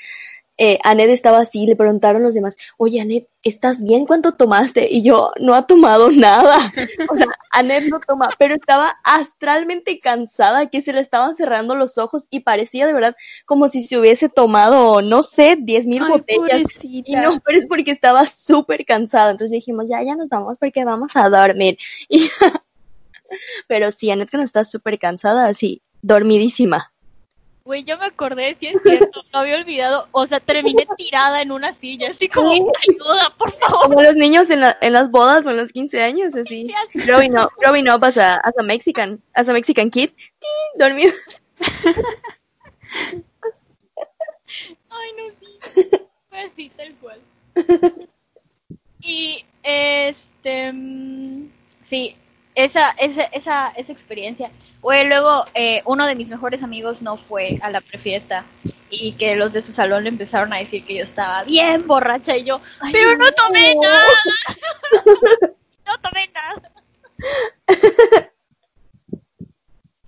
[0.58, 4.06] Eh, Anet estaba así, le preguntaron los demás, oye Anet, ¿estás bien?
[4.06, 4.88] ¿Cuánto tomaste?
[4.90, 6.58] Y yo, no ha tomado nada.
[7.12, 11.98] O sea, Anet no toma, pero estaba astralmente cansada, que se le estaban cerrando los
[11.98, 16.40] ojos y parecía de verdad como si se hubiese tomado, no sé, diez mil botellas.
[16.40, 17.10] pobrecita.
[17.10, 19.32] Y no, pero es porque estaba súper cansada.
[19.32, 21.78] Entonces dijimos, ya, ya nos vamos porque vamos a dormir.
[22.10, 22.30] Y
[23.68, 26.94] pero sí, Anet que no está súper cansada, así, dormidísima.
[27.66, 30.08] Güey, yo me acordé, si es cierto, lo había olvidado.
[30.12, 33.82] O sea, terminé tirada en una silla, así como, ayuda, por favor.
[33.90, 36.72] Como los niños en, la- en las bodas o en los 15 años, así.
[36.94, 40.12] Growing up, growing up as a, as a Mexican, as a Mexican kid.
[40.78, 41.12] Dormido.
[44.90, 45.90] Ay, no, sí.
[46.30, 47.20] Fue así, tal cual.
[49.02, 51.50] Y, este, mm,
[51.90, 52.16] sí,
[52.56, 54.50] esa, esa, esa, esa experiencia.
[54.82, 58.46] Güey, luego, eh, uno de mis mejores amigos no fue a la prefiesta
[58.90, 62.38] y que los de su salón le empezaron a decir que yo estaba bien borracha
[62.38, 63.82] y yo, pero no tomé no.
[63.82, 64.06] nada.
[65.86, 66.72] no tomé nada.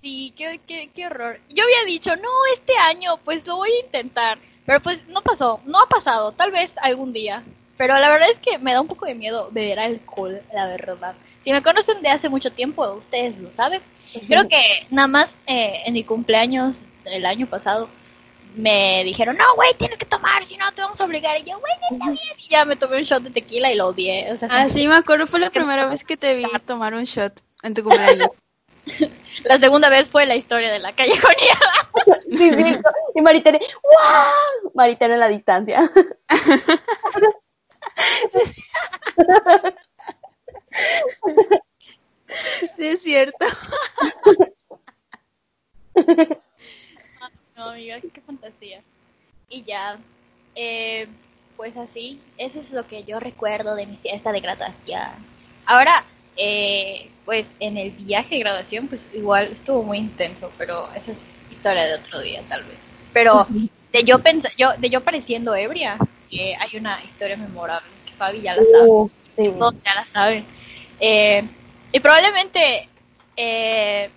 [0.02, 1.40] Sí, qué, qué, qué horror.
[1.50, 4.38] Yo había dicho, no, este año, pues lo voy a intentar.
[4.66, 7.44] Pero pues no pasó, no ha pasado, tal vez algún día.
[7.78, 11.16] Pero la verdad es que me da un poco de miedo beber alcohol, la verdad.
[11.48, 13.82] Si me conocen de hace mucho tiempo, ustedes lo saben.
[14.28, 17.88] Creo que nada más eh, en mi cumpleaños el año pasado
[18.58, 21.40] me dijeron, no, güey, tienes que tomar, si no te vamos a obligar.
[21.40, 22.36] Y yo, güey, está bien.
[22.38, 24.34] Y ya me tomé un shot de tequila y lo odié.
[24.34, 27.06] O sea, Ah, sí, me acuerdo, fue la primera vez que te vi tomar un
[27.06, 28.28] shot en tu cumpleaños.
[29.46, 31.58] La segunda vez fue la historia de la callejonía.
[32.30, 32.78] Sí, sí.
[33.16, 34.72] Y Maritere, ¡wow!
[34.76, 35.90] Maritere en la distancia.
[42.76, 43.46] Sí, es cierto.
[47.56, 48.82] No, amiga, qué fantasía.
[49.50, 49.98] Y ya,
[50.54, 51.08] eh,
[51.56, 55.10] pues así, eso es lo que yo recuerdo de mi fiesta de graduación.
[55.66, 56.06] Ahora,
[56.36, 61.18] eh, pues en el viaje de graduación, pues igual estuvo muy intenso, pero esa es
[61.52, 62.78] historia de otro día, tal vez.
[63.12, 63.48] Pero
[63.92, 65.98] de yo pens yo de yo pareciendo ebria,
[66.32, 68.88] eh, hay una historia memorable que Fabi ya la sabe.
[68.88, 69.50] Uh, sí.
[69.58, 70.46] todos ya la saben.
[71.00, 71.44] Eh,
[71.92, 72.90] y probablemente,
[73.36, 74.10] eh,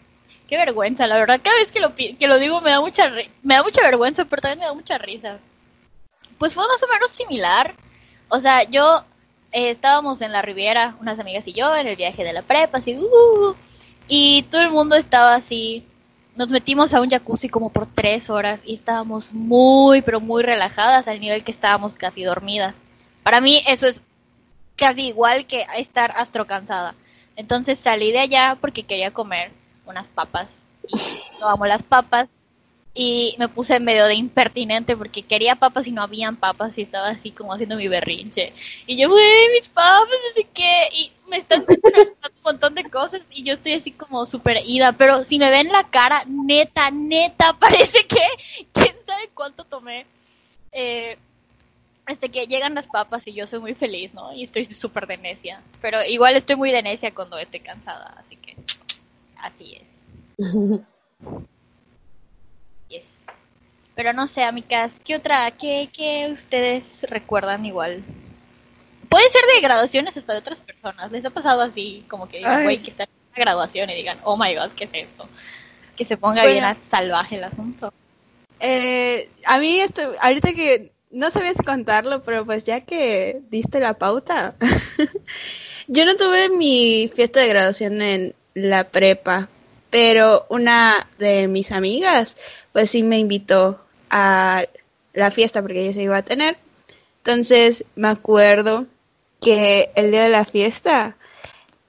[0.49, 3.11] qué vergüenza, la verdad, cada vez que lo, que lo digo me da mucha
[3.43, 5.39] me da mucha vergüenza, pero también me da mucha risa.
[6.39, 7.75] Pues fue más o menos similar.
[8.29, 9.05] O sea, yo
[9.53, 12.79] eh, estábamos en la Riviera, unas amigas y yo, en el viaje de la prepa,
[12.79, 13.55] así, uh,
[14.09, 15.85] y todo el mundo estaba así.
[16.37, 21.07] Nos metimos a un jacuzzi como por tres horas y estábamos muy, pero muy relajadas
[21.09, 22.75] al nivel que estábamos casi dormidas.
[23.23, 24.01] Para mí eso es
[24.81, 26.95] casi igual que estar astro cansada.
[27.37, 29.53] Entonces salí de allá porque quería comer
[29.85, 30.49] unas papas
[30.89, 30.97] y
[31.45, 32.29] amo las papas
[32.95, 37.09] y me puse medio de impertinente porque quería papas y no habían papas y estaba
[37.09, 38.55] así como haciendo mi berrinche.
[38.87, 43.21] Y yo, güey, mis papas, no qué, y me están preguntando un montón de cosas
[43.31, 47.53] y yo estoy así como súper ida, pero si me ven la cara, neta, neta,
[47.61, 48.23] parece que
[48.73, 50.07] quién sabe cuánto tomé.
[50.73, 51.19] Eh,
[52.07, 54.33] este que llegan las papas y yo soy muy feliz, ¿no?
[54.33, 55.61] Y estoy súper de necia.
[55.81, 58.57] Pero igual estoy muy de necia cuando esté cansada, así que
[59.39, 60.81] así es.
[62.89, 63.05] Yes.
[63.95, 68.03] Pero no sé, amigas, ¿qué otra, qué, qué ustedes recuerdan igual?
[69.09, 71.11] Puede ser de graduaciones hasta de otras personas.
[71.11, 74.19] ¿Les ha pasado así, como que digan, güey, que están en una graduación y digan,
[74.25, 75.29] oh my god, ¿qué es esto?
[75.97, 76.61] Que se ponga Bueno.
[76.61, 77.93] bien salvaje el asunto.
[78.61, 83.95] Eh, a mí esto, ahorita que no sabías contarlo, pero pues ya que diste la
[83.95, 84.55] pauta,
[85.89, 89.49] yo no tuve mi fiesta de graduación en la prepa,
[89.91, 92.37] pero una de mis amigas,
[92.73, 94.65] pues sí me invitó a
[95.13, 96.59] la fiesta porque ella se iba a tener.
[97.19, 98.87] Entonces me acuerdo
[99.41, 101.17] que el día de la fiesta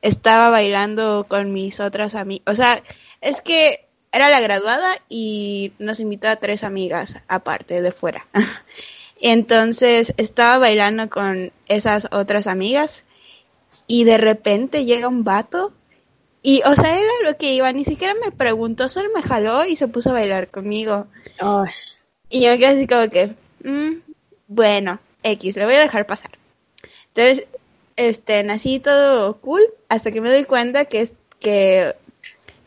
[0.02, 2.44] estaba bailando con mis otras amigas.
[2.48, 2.82] O sea,
[3.22, 8.28] es que era la graduada y nos invitó a tres amigas aparte de fuera.
[9.22, 13.06] Entonces estaba bailando con esas otras amigas
[13.88, 15.72] y de repente llega un vato
[16.44, 19.76] y, o sea, era lo que iba, ni siquiera me preguntó, solo me jaló y
[19.76, 21.08] se puso a bailar conmigo.
[21.40, 21.72] Ay,
[22.30, 24.12] Y yo me quedé así como que, mm,
[24.48, 26.32] bueno, X, le voy a dejar pasar.
[27.14, 27.48] Entonces,
[27.96, 31.96] este, nací todo cool hasta que me doy cuenta que, es, que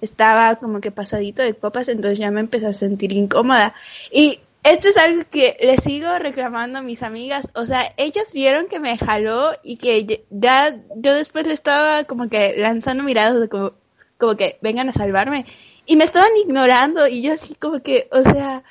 [0.01, 3.75] estaba como que pasadito de copas, entonces ya me empecé a sentir incómoda.
[4.13, 8.67] Y esto es algo que le sigo reclamando a mis amigas, o sea, ellas vieron
[8.67, 13.49] que me jaló y que ya yo después le estaba como que lanzando miradas de
[13.51, 13.73] como,
[14.19, 15.45] como que vengan a salvarme.
[15.87, 18.65] Y me estaban ignorando y yo así como que, o sea,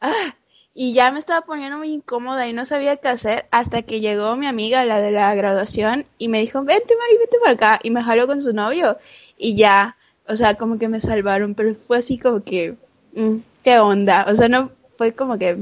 [0.00, 0.34] ah,
[0.74, 4.36] y ya me estaba poniendo muy incómoda y no sabía qué hacer hasta que llegó
[4.36, 7.90] mi amiga, la de la graduación, y me dijo, vente Mari, vete para acá, y
[7.90, 8.98] me jaló con su novio,
[9.38, 9.96] y ya,
[10.28, 12.76] o sea, como que me salvaron, pero fue así como que,
[13.14, 15.58] mm, qué onda, o sea, no, fue como que,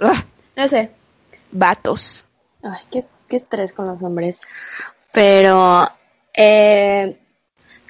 [0.00, 0.24] ah,
[0.56, 0.90] no sé,
[1.50, 2.26] vatos.
[2.62, 4.40] ay, qué, qué estrés con los hombres.
[5.12, 5.88] Pero,
[6.34, 7.18] eh,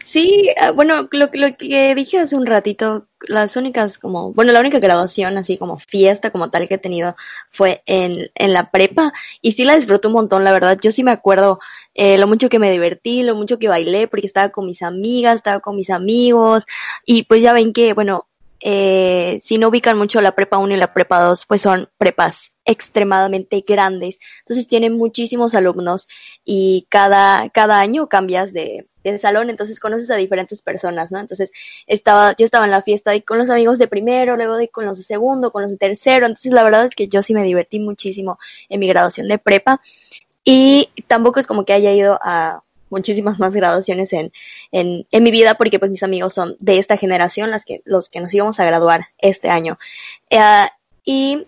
[0.04, 4.60] sí, ah, bueno, lo, lo que dije hace un ratito, las únicas como, bueno, la
[4.60, 7.14] única graduación así como fiesta como tal que he tenido
[7.50, 10.78] fue en, en la prepa y sí la disfruté un montón, la verdad.
[10.82, 11.60] Yo sí me acuerdo
[11.94, 15.36] eh, lo mucho que me divertí, lo mucho que bailé porque estaba con mis amigas,
[15.36, 16.66] estaba con mis amigos
[17.06, 18.26] y pues ya ven que, bueno,
[18.62, 22.52] eh, si no ubican mucho la prepa 1 y la prepa 2, pues son prepas
[22.64, 24.18] extremadamente grandes.
[24.40, 26.08] Entonces tienen muchísimos alumnos
[26.44, 31.18] y cada, cada año cambias de, de salón, entonces conoces a diferentes personas, ¿no?
[31.18, 31.50] Entonces
[31.88, 34.86] estaba, yo estaba en la fiesta y con los amigos de primero, luego de con
[34.86, 36.26] los de segundo, con los de tercero.
[36.26, 38.38] Entonces la verdad es que yo sí me divertí muchísimo
[38.68, 39.80] en mi graduación de prepa
[40.44, 42.62] y tampoco es como que haya ido a
[42.92, 44.32] muchísimas más graduaciones en,
[44.70, 48.08] en, en mi vida porque pues mis amigos son de esta generación, las que, los
[48.08, 49.78] que nos íbamos a graduar este año.
[50.30, 50.68] Eh,
[51.04, 51.46] y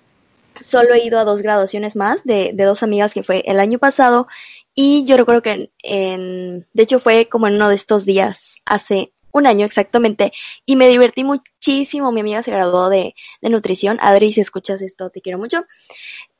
[0.61, 3.78] solo he ido a dos graduaciones más de, de dos amigas que fue el año
[3.78, 4.26] pasado
[4.74, 8.57] y yo recuerdo que en, en, de hecho fue como en uno de estos días
[8.64, 10.32] hace un año exactamente
[10.64, 12.12] y me divertí muchísimo.
[12.12, 13.99] Mi amiga se graduó de, de nutrición.
[14.01, 15.66] Adri, si escuchas esto, te quiero mucho.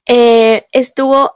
[0.07, 1.35] Eh, estuvo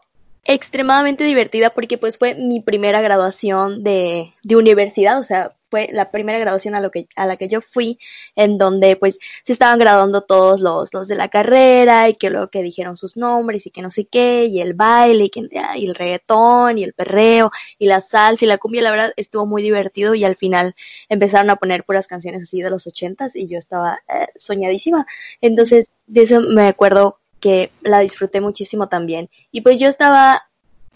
[0.49, 6.11] extremadamente divertida porque pues fue mi primera graduación de, de universidad, o sea, fue la
[6.11, 7.99] primera graduación a, lo que, a la que yo fui,
[8.35, 12.49] en donde pues se estaban graduando todos los, los de la carrera y que luego
[12.49, 15.47] que dijeron sus nombres y que no sé qué, y el baile y, que,
[15.77, 19.45] y el reggaetón y el perreo y la salsa y la cumbia, la verdad estuvo
[19.45, 20.75] muy divertido y al final
[21.11, 25.05] empezaron a poner puras canciones así de los ochentas y yo estaba eh, soñadísima,
[25.43, 29.29] entonces de eso me acuerdo que la disfruté muchísimo también.
[29.51, 30.49] Y pues yo estaba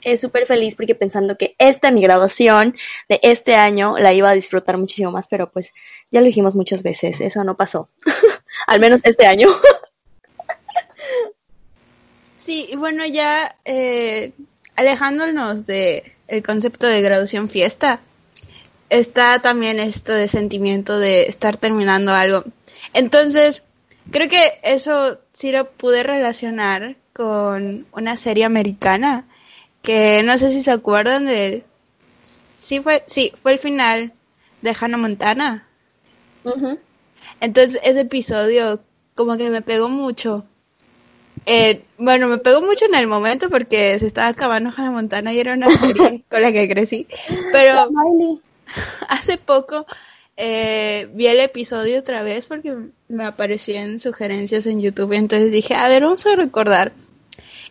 [0.03, 2.77] eh, súper feliz porque pensando que esta mi graduación
[3.09, 5.73] de este año la iba a disfrutar muchísimo más, pero pues
[6.11, 7.89] ya lo dijimos muchas veces, eso no pasó.
[8.67, 9.49] Al menos este año.
[12.37, 14.33] Sí, y bueno, ya eh,
[14.75, 18.01] alejándonos de concepto de graduación fiesta,
[18.93, 22.43] está también esto de sentimiento de estar terminando algo.
[22.95, 23.63] Entonces,
[24.11, 29.27] creo que eso sí lo pude relacionar con una serie americana
[29.83, 31.65] que no sé si se acuerdan de
[32.23, 34.13] sí fue sí fue el final
[34.61, 35.67] de Hannah Montana.
[37.41, 38.81] Entonces ese episodio
[39.15, 40.47] como que me pegó mucho.
[41.45, 45.41] Eh, bueno me pegó mucho en el momento porque se estaba acabando Hannah Montana y
[45.41, 47.09] era una serie con la que crecí
[47.51, 47.91] pero
[49.09, 49.85] hace poco
[50.37, 52.75] eh, vi el episodio otra vez porque
[53.09, 56.93] me aparecían sugerencias en YouTube, entonces dije, a ver, vamos a recordar.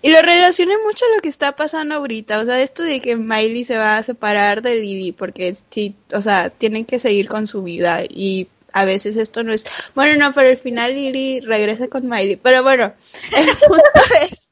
[0.03, 3.15] Y lo relacioné mucho a lo que está pasando ahorita, o sea, esto de que
[3.15, 7.45] Miley se va a separar de Lily, porque sí, o sea, tienen que seguir con
[7.45, 11.87] su vida y a veces esto no es, bueno, no, pero al final Lily regresa
[11.87, 12.93] con Miley, pero bueno,
[13.35, 14.51] el punto es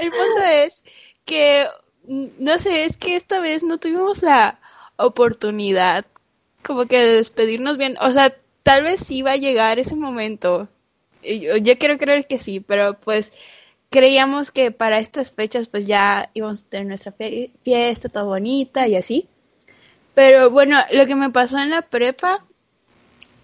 [0.00, 0.84] El punto es
[1.24, 1.66] que,
[2.06, 4.58] no sé, es que esta vez no tuvimos la
[4.96, 6.04] oportunidad
[6.62, 7.96] como que de despedirnos bien.
[8.00, 10.68] O sea, tal vez sí va a llegar ese momento.
[11.22, 13.32] Yo, yo quiero creer que sí, pero pues
[13.90, 17.14] creíamos que para estas fechas pues ya íbamos a tener nuestra
[17.62, 19.28] fiesta toda bonita y así.
[20.14, 22.44] Pero bueno, lo que me pasó en la prepa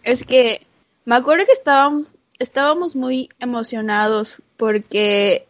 [0.03, 0.67] es que
[1.05, 5.47] me acuerdo que estábamos, estábamos muy emocionados porque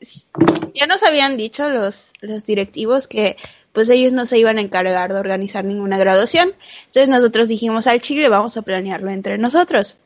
[0.75, 3.37] ya nos habían dicho los, los directivos que
[3.79, 6.51] pues ellos no se iban a encargar de organizar ninguna graduación.
[6.87, 9.99] Entonces nosotros dijimos al Chile, vamos a planearlo entre nosotros.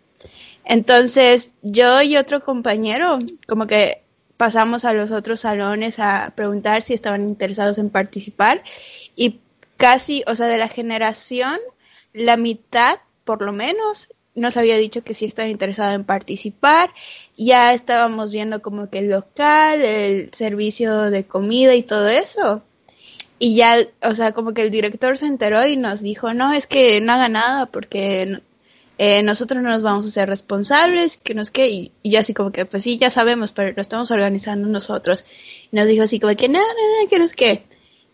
[0.66, 3.18] Entonces yo y otro compañero
[3.48, 4.02] como que
[4.36, 8.62] pasamos a los otros salones a preguntar si estaban interesados en participar
[9.16, 9.40] y
[9.78, 11.56] casi, o sea, de la generación,
[12.12, 16.90] la mitad por lo menos nos había dicho que sí estaba interesado en participar.
[17.38, 22.62] Ya estábamos viendo como que el local, el servicio de comida y todo eso.
[23.45, 26.68] Y ya, o sea, como que el director se enteró y nos dijo, no, es
[26.68, 28.40] que no haga nada porque
[28.99, 32.53] eh, nosotros no nos vamos a ser responsables, que nos que, y, y, así como
[32.53, 35.24] que, pues sí, ya sabemos, pero lo estamos organizando nosotros.
[35.72, 37.64] Y nos dijo así como que, no, no, no, que no es que.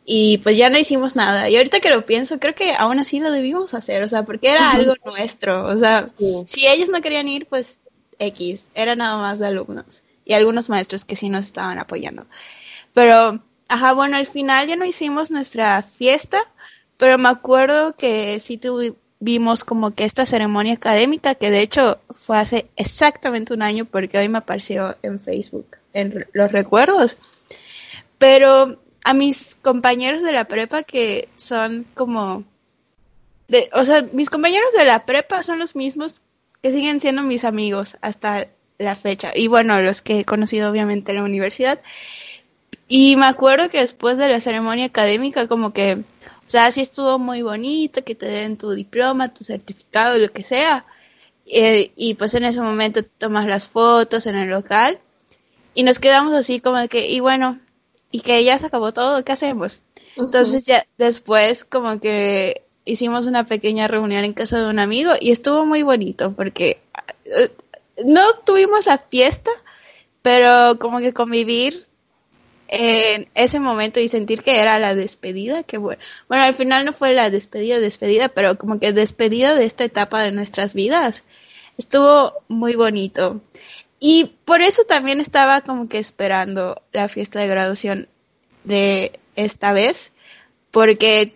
[0.06, 1.50] Y pues ya no hicimos nada.
[1.50, 4.50] Y ahorita que lo pienso, creo que aún así lo debimos hacer, o sea, porque
[4.50, 5.66] era algo nuestro.
[5.66, 6.42] O sea, sí.
[6.46, 7.80] si ellos no querían ir, pues
[8.18, 10.04] X, era nada más de alumnos.
[10.24, 12.26] Y algunos maestros que sí nos estaban apoyando.
[12.94, 16.40] Pero, ajá, bueno, al final ya no hicimos nuestra fiesta,
[16.96, 22.38] pero me acuerdo que sí tuvimos como que esta ceremonia académica, que de hecho fue
[22.38, 27.18] hace exactamente un año, porque hoy me apareció en Facebook, en los recuerdos.
[28.18, 32.44] Pero a mis compañeros de la prepa que son como
[33.48, 36.22] de, o sea, mis compañeros de la prepa son los mismos
[36.62, 38.48] que siguen siendo mis amigos hasta
[38.78, 39.32] la fecha.
[39.34, 41.80] Y bueno, los que he conocido obviamente en la universidad.
[42.88, 47.18] Y me acuerdo que después de la ceremonia académica, como que, o sea, sí estuvo
[47.18, 50.86] muy bonito, que te den tu diploma, tu certificado, lo que sea.
[51.46, 54.98] Eh, y pues en ese momento tomas las fotos en el local.
[55.74, 57.60] Y nos quedamos así como que, y bueno,
[58.10, 59.82] y que ya se acabó todo, ¿qué hacemos?
[60.16, 65.30] Entonces ya después como que hicimos una pequeña reunión en casa de un amigo y
[65.30, 66.80] estuvo muy bonito porque
[67.26, 69.50] uh, no tuvimos la fiesta,
[70.22, 71.87] pero como que convivir
[72.68, 76.92] en ese momento y sentir que era la despedida, que bueno, bueno, al final no
[76.92, 81.24] fue la despedida, despedida, pero como que despedida de esta etapa de nuestras vidas.
[81.78, 83.42] Estuvo muy bonito.
[84.00, 88.08] Y por eso también estaba como que esperando la fiesta de graduación
[88.64, 90.12] de esta vez,
[90.70, 91.34] porque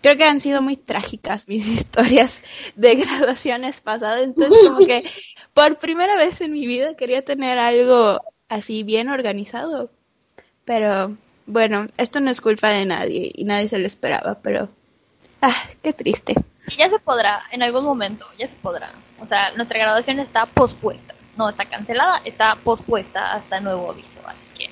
[0.00, 2.42] creo que han sido muy trágicas mis historias
[2.76, 5.04] de graduaciones pasadas, entonces como que
[5.54, 9.90] por primera vez en mi vida quería tener algo así bien organizado,
[10.64, 14.68] pero bueno, esto no es culpa de nadie y nadie se lo esperaba, pero
[15.40, 16.34] ah, qué triste.
[16.76, 18.92] Ya se podrá, en algún momento, ya se podrá.
[19.20, 24.20] O sea, nuestra graduación está pospuesta no está cancelada, está pospuesta hasta nuevo aviso.
[24.26, 24.70] Así que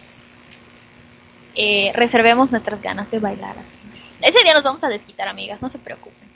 [1.55, 3.73] eh, reservemos nuestras ganas de bailar así.
[4.21, 6.29] Ese día nos vamos a desquitar, amigas, no se preocupen.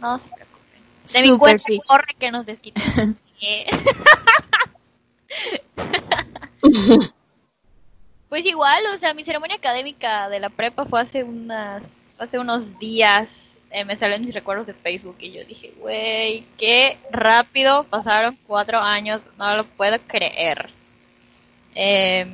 [0.00, 0.82] No se preocupen.
[1.12, 1.80] De mi cuenta sí.
[1.84, 3.18] corre que nos desquiten.
[8.28, 11.84] pues igual, o sea, mi ceremonia académica de la prepa fue hace unas
[12.18, 13.28] hace unos días
[13.70, 18.38] eh, me salió en mis recuerdos de Facebook y yo dije, güey, qué rápido pasaron
[18.46, 20.70] cuatro años, no lo puedo creer.
[21.74, 22.26] Eh,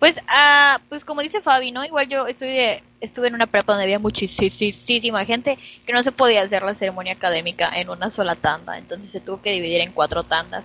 [0.00, 1.84] pues, ah, pues como dice Fabi, ¿no?
[1.84, 6.42] Igual yo estuve, estuve en una prepa donde había muchísima gente que no se podía
[6.42, 10.24] hacer la ceremonia académica en una sola tanda, entonces se tuvo que dividir en cuatro
[10.24, 10.64] tandas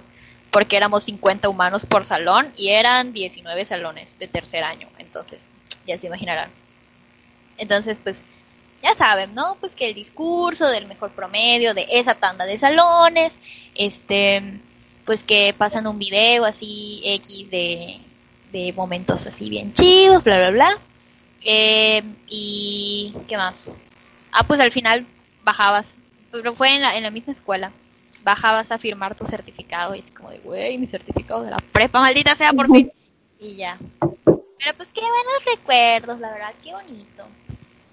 [0.58, 5.44] porque éramos 50 humanos por salón y eran 19 salones de tercer año, entonces
[5.86, 6.50] ya se imaginarán.
[7.60, 8.24] Entonces, pues
[8.82, 9.56] ya saben, ¿no?
[9.60, 13.36] Pues que el discurso del mejor promedio de esa tanda de salones,
[13.76, 14.60] este,
[15.06, 18.00] pues que pasan un video así X de,
[18.52, 20.78] de momentos así bien chidos, bla, bla, bla.
[21.44, 23.70] Eh, y, ¿qué más?
[24.32, 25.06] Ah, pues al final
[25.44, 25.94] bajabas,
[26.32, 27.72] pero fue en la, en la misma escuela,
[28.24, 32.00] bajabas a firmar tu certificado y es como de, güey, mi certificado de la prepa,
[32.00, 32.92] maldita sea, por fin.
[33.40, 33.78] Y ya.
[34.00, 37.26] Pero pues qué buenos recuerdos, la verdad, qué bonito.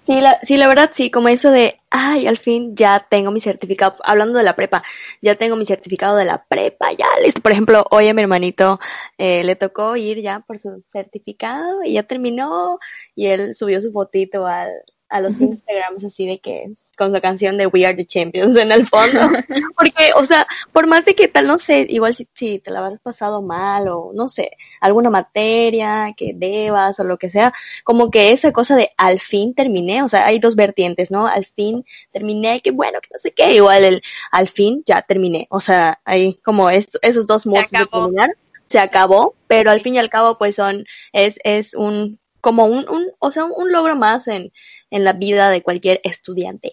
[0.05, 3.41] Sí la, sí, la verdad, sí, como eso de, ay, al fin ya tengo mi
[3.41, 4.83] certificado, hablando de la prepa,
[5.19, 7.41] ya tengo mi certificado de la prepa, ya listo.
[7.41, 8.79] Por ejemplo, hoy a mi hermanito
[9.17, 12.77] eh, le tocó ir ya por su certificado y ya terminó
[13.15, 14.69] y él subió su fotito al,
[15.09, 18.71] a los Instagrams así de que con la canción de We Are the Champions en
[18.71, 19.19] el fondo.
[19.77, 22.79] Porque, o sea, por más de que tal, no sé, igual si, si te la
[22.79, 24.51] habrás pasado mal o no sé,
[24.81, 27.53] alguna materia que debas o lo que sea,
[27.83, 31.27] como que esa cosa de al fin terminé, o sea, hay dos vertientes, ¿no?
[31.27, 34.01] Al fin terminé, que bueno, que no sé qué, igual el
[34.31, 38.29] al fin ya terminé, o sea, hay como esos dos modos de terminar
[38.67, 42.87] se acabó, pero al fin y al cabo pues son, es, es un como un,
[42.87, 44.53] un o sea, un logro más en,
[44.91, 46.71] en la vida de cualquier estudiante.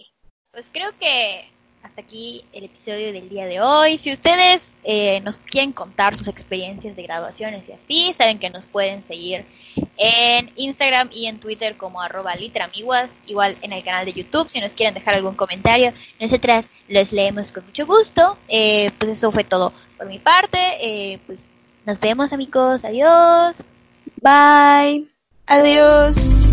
[0.50, 1.46] Pues creo que
[1.82, 3.96] hasta aquí el episodio del día de hoy.
[3.96, 8.66] Si ustedes eh, nos quieren contar sus experiencias de graduaciones y así, saben que nos
[8.66, 9.46] pueden seguir
[9.96, 14.60] en Instagram y en Twitter como arroba litramiguas, igual en el canal de YouTube, si
[14.60, 18.36] nos quieren dejar algún comentario, nosotras los leemos con mucho gusto.
[18.48, 20.58] Eh, pues eso fue todo por mi parte.
[20.82, 21.50] Eh, pues
[21.86, 23.56] nos vemos amigos, adiós.
[24.20, 25.11] Bye.
[25.46, 26.51] Adiós.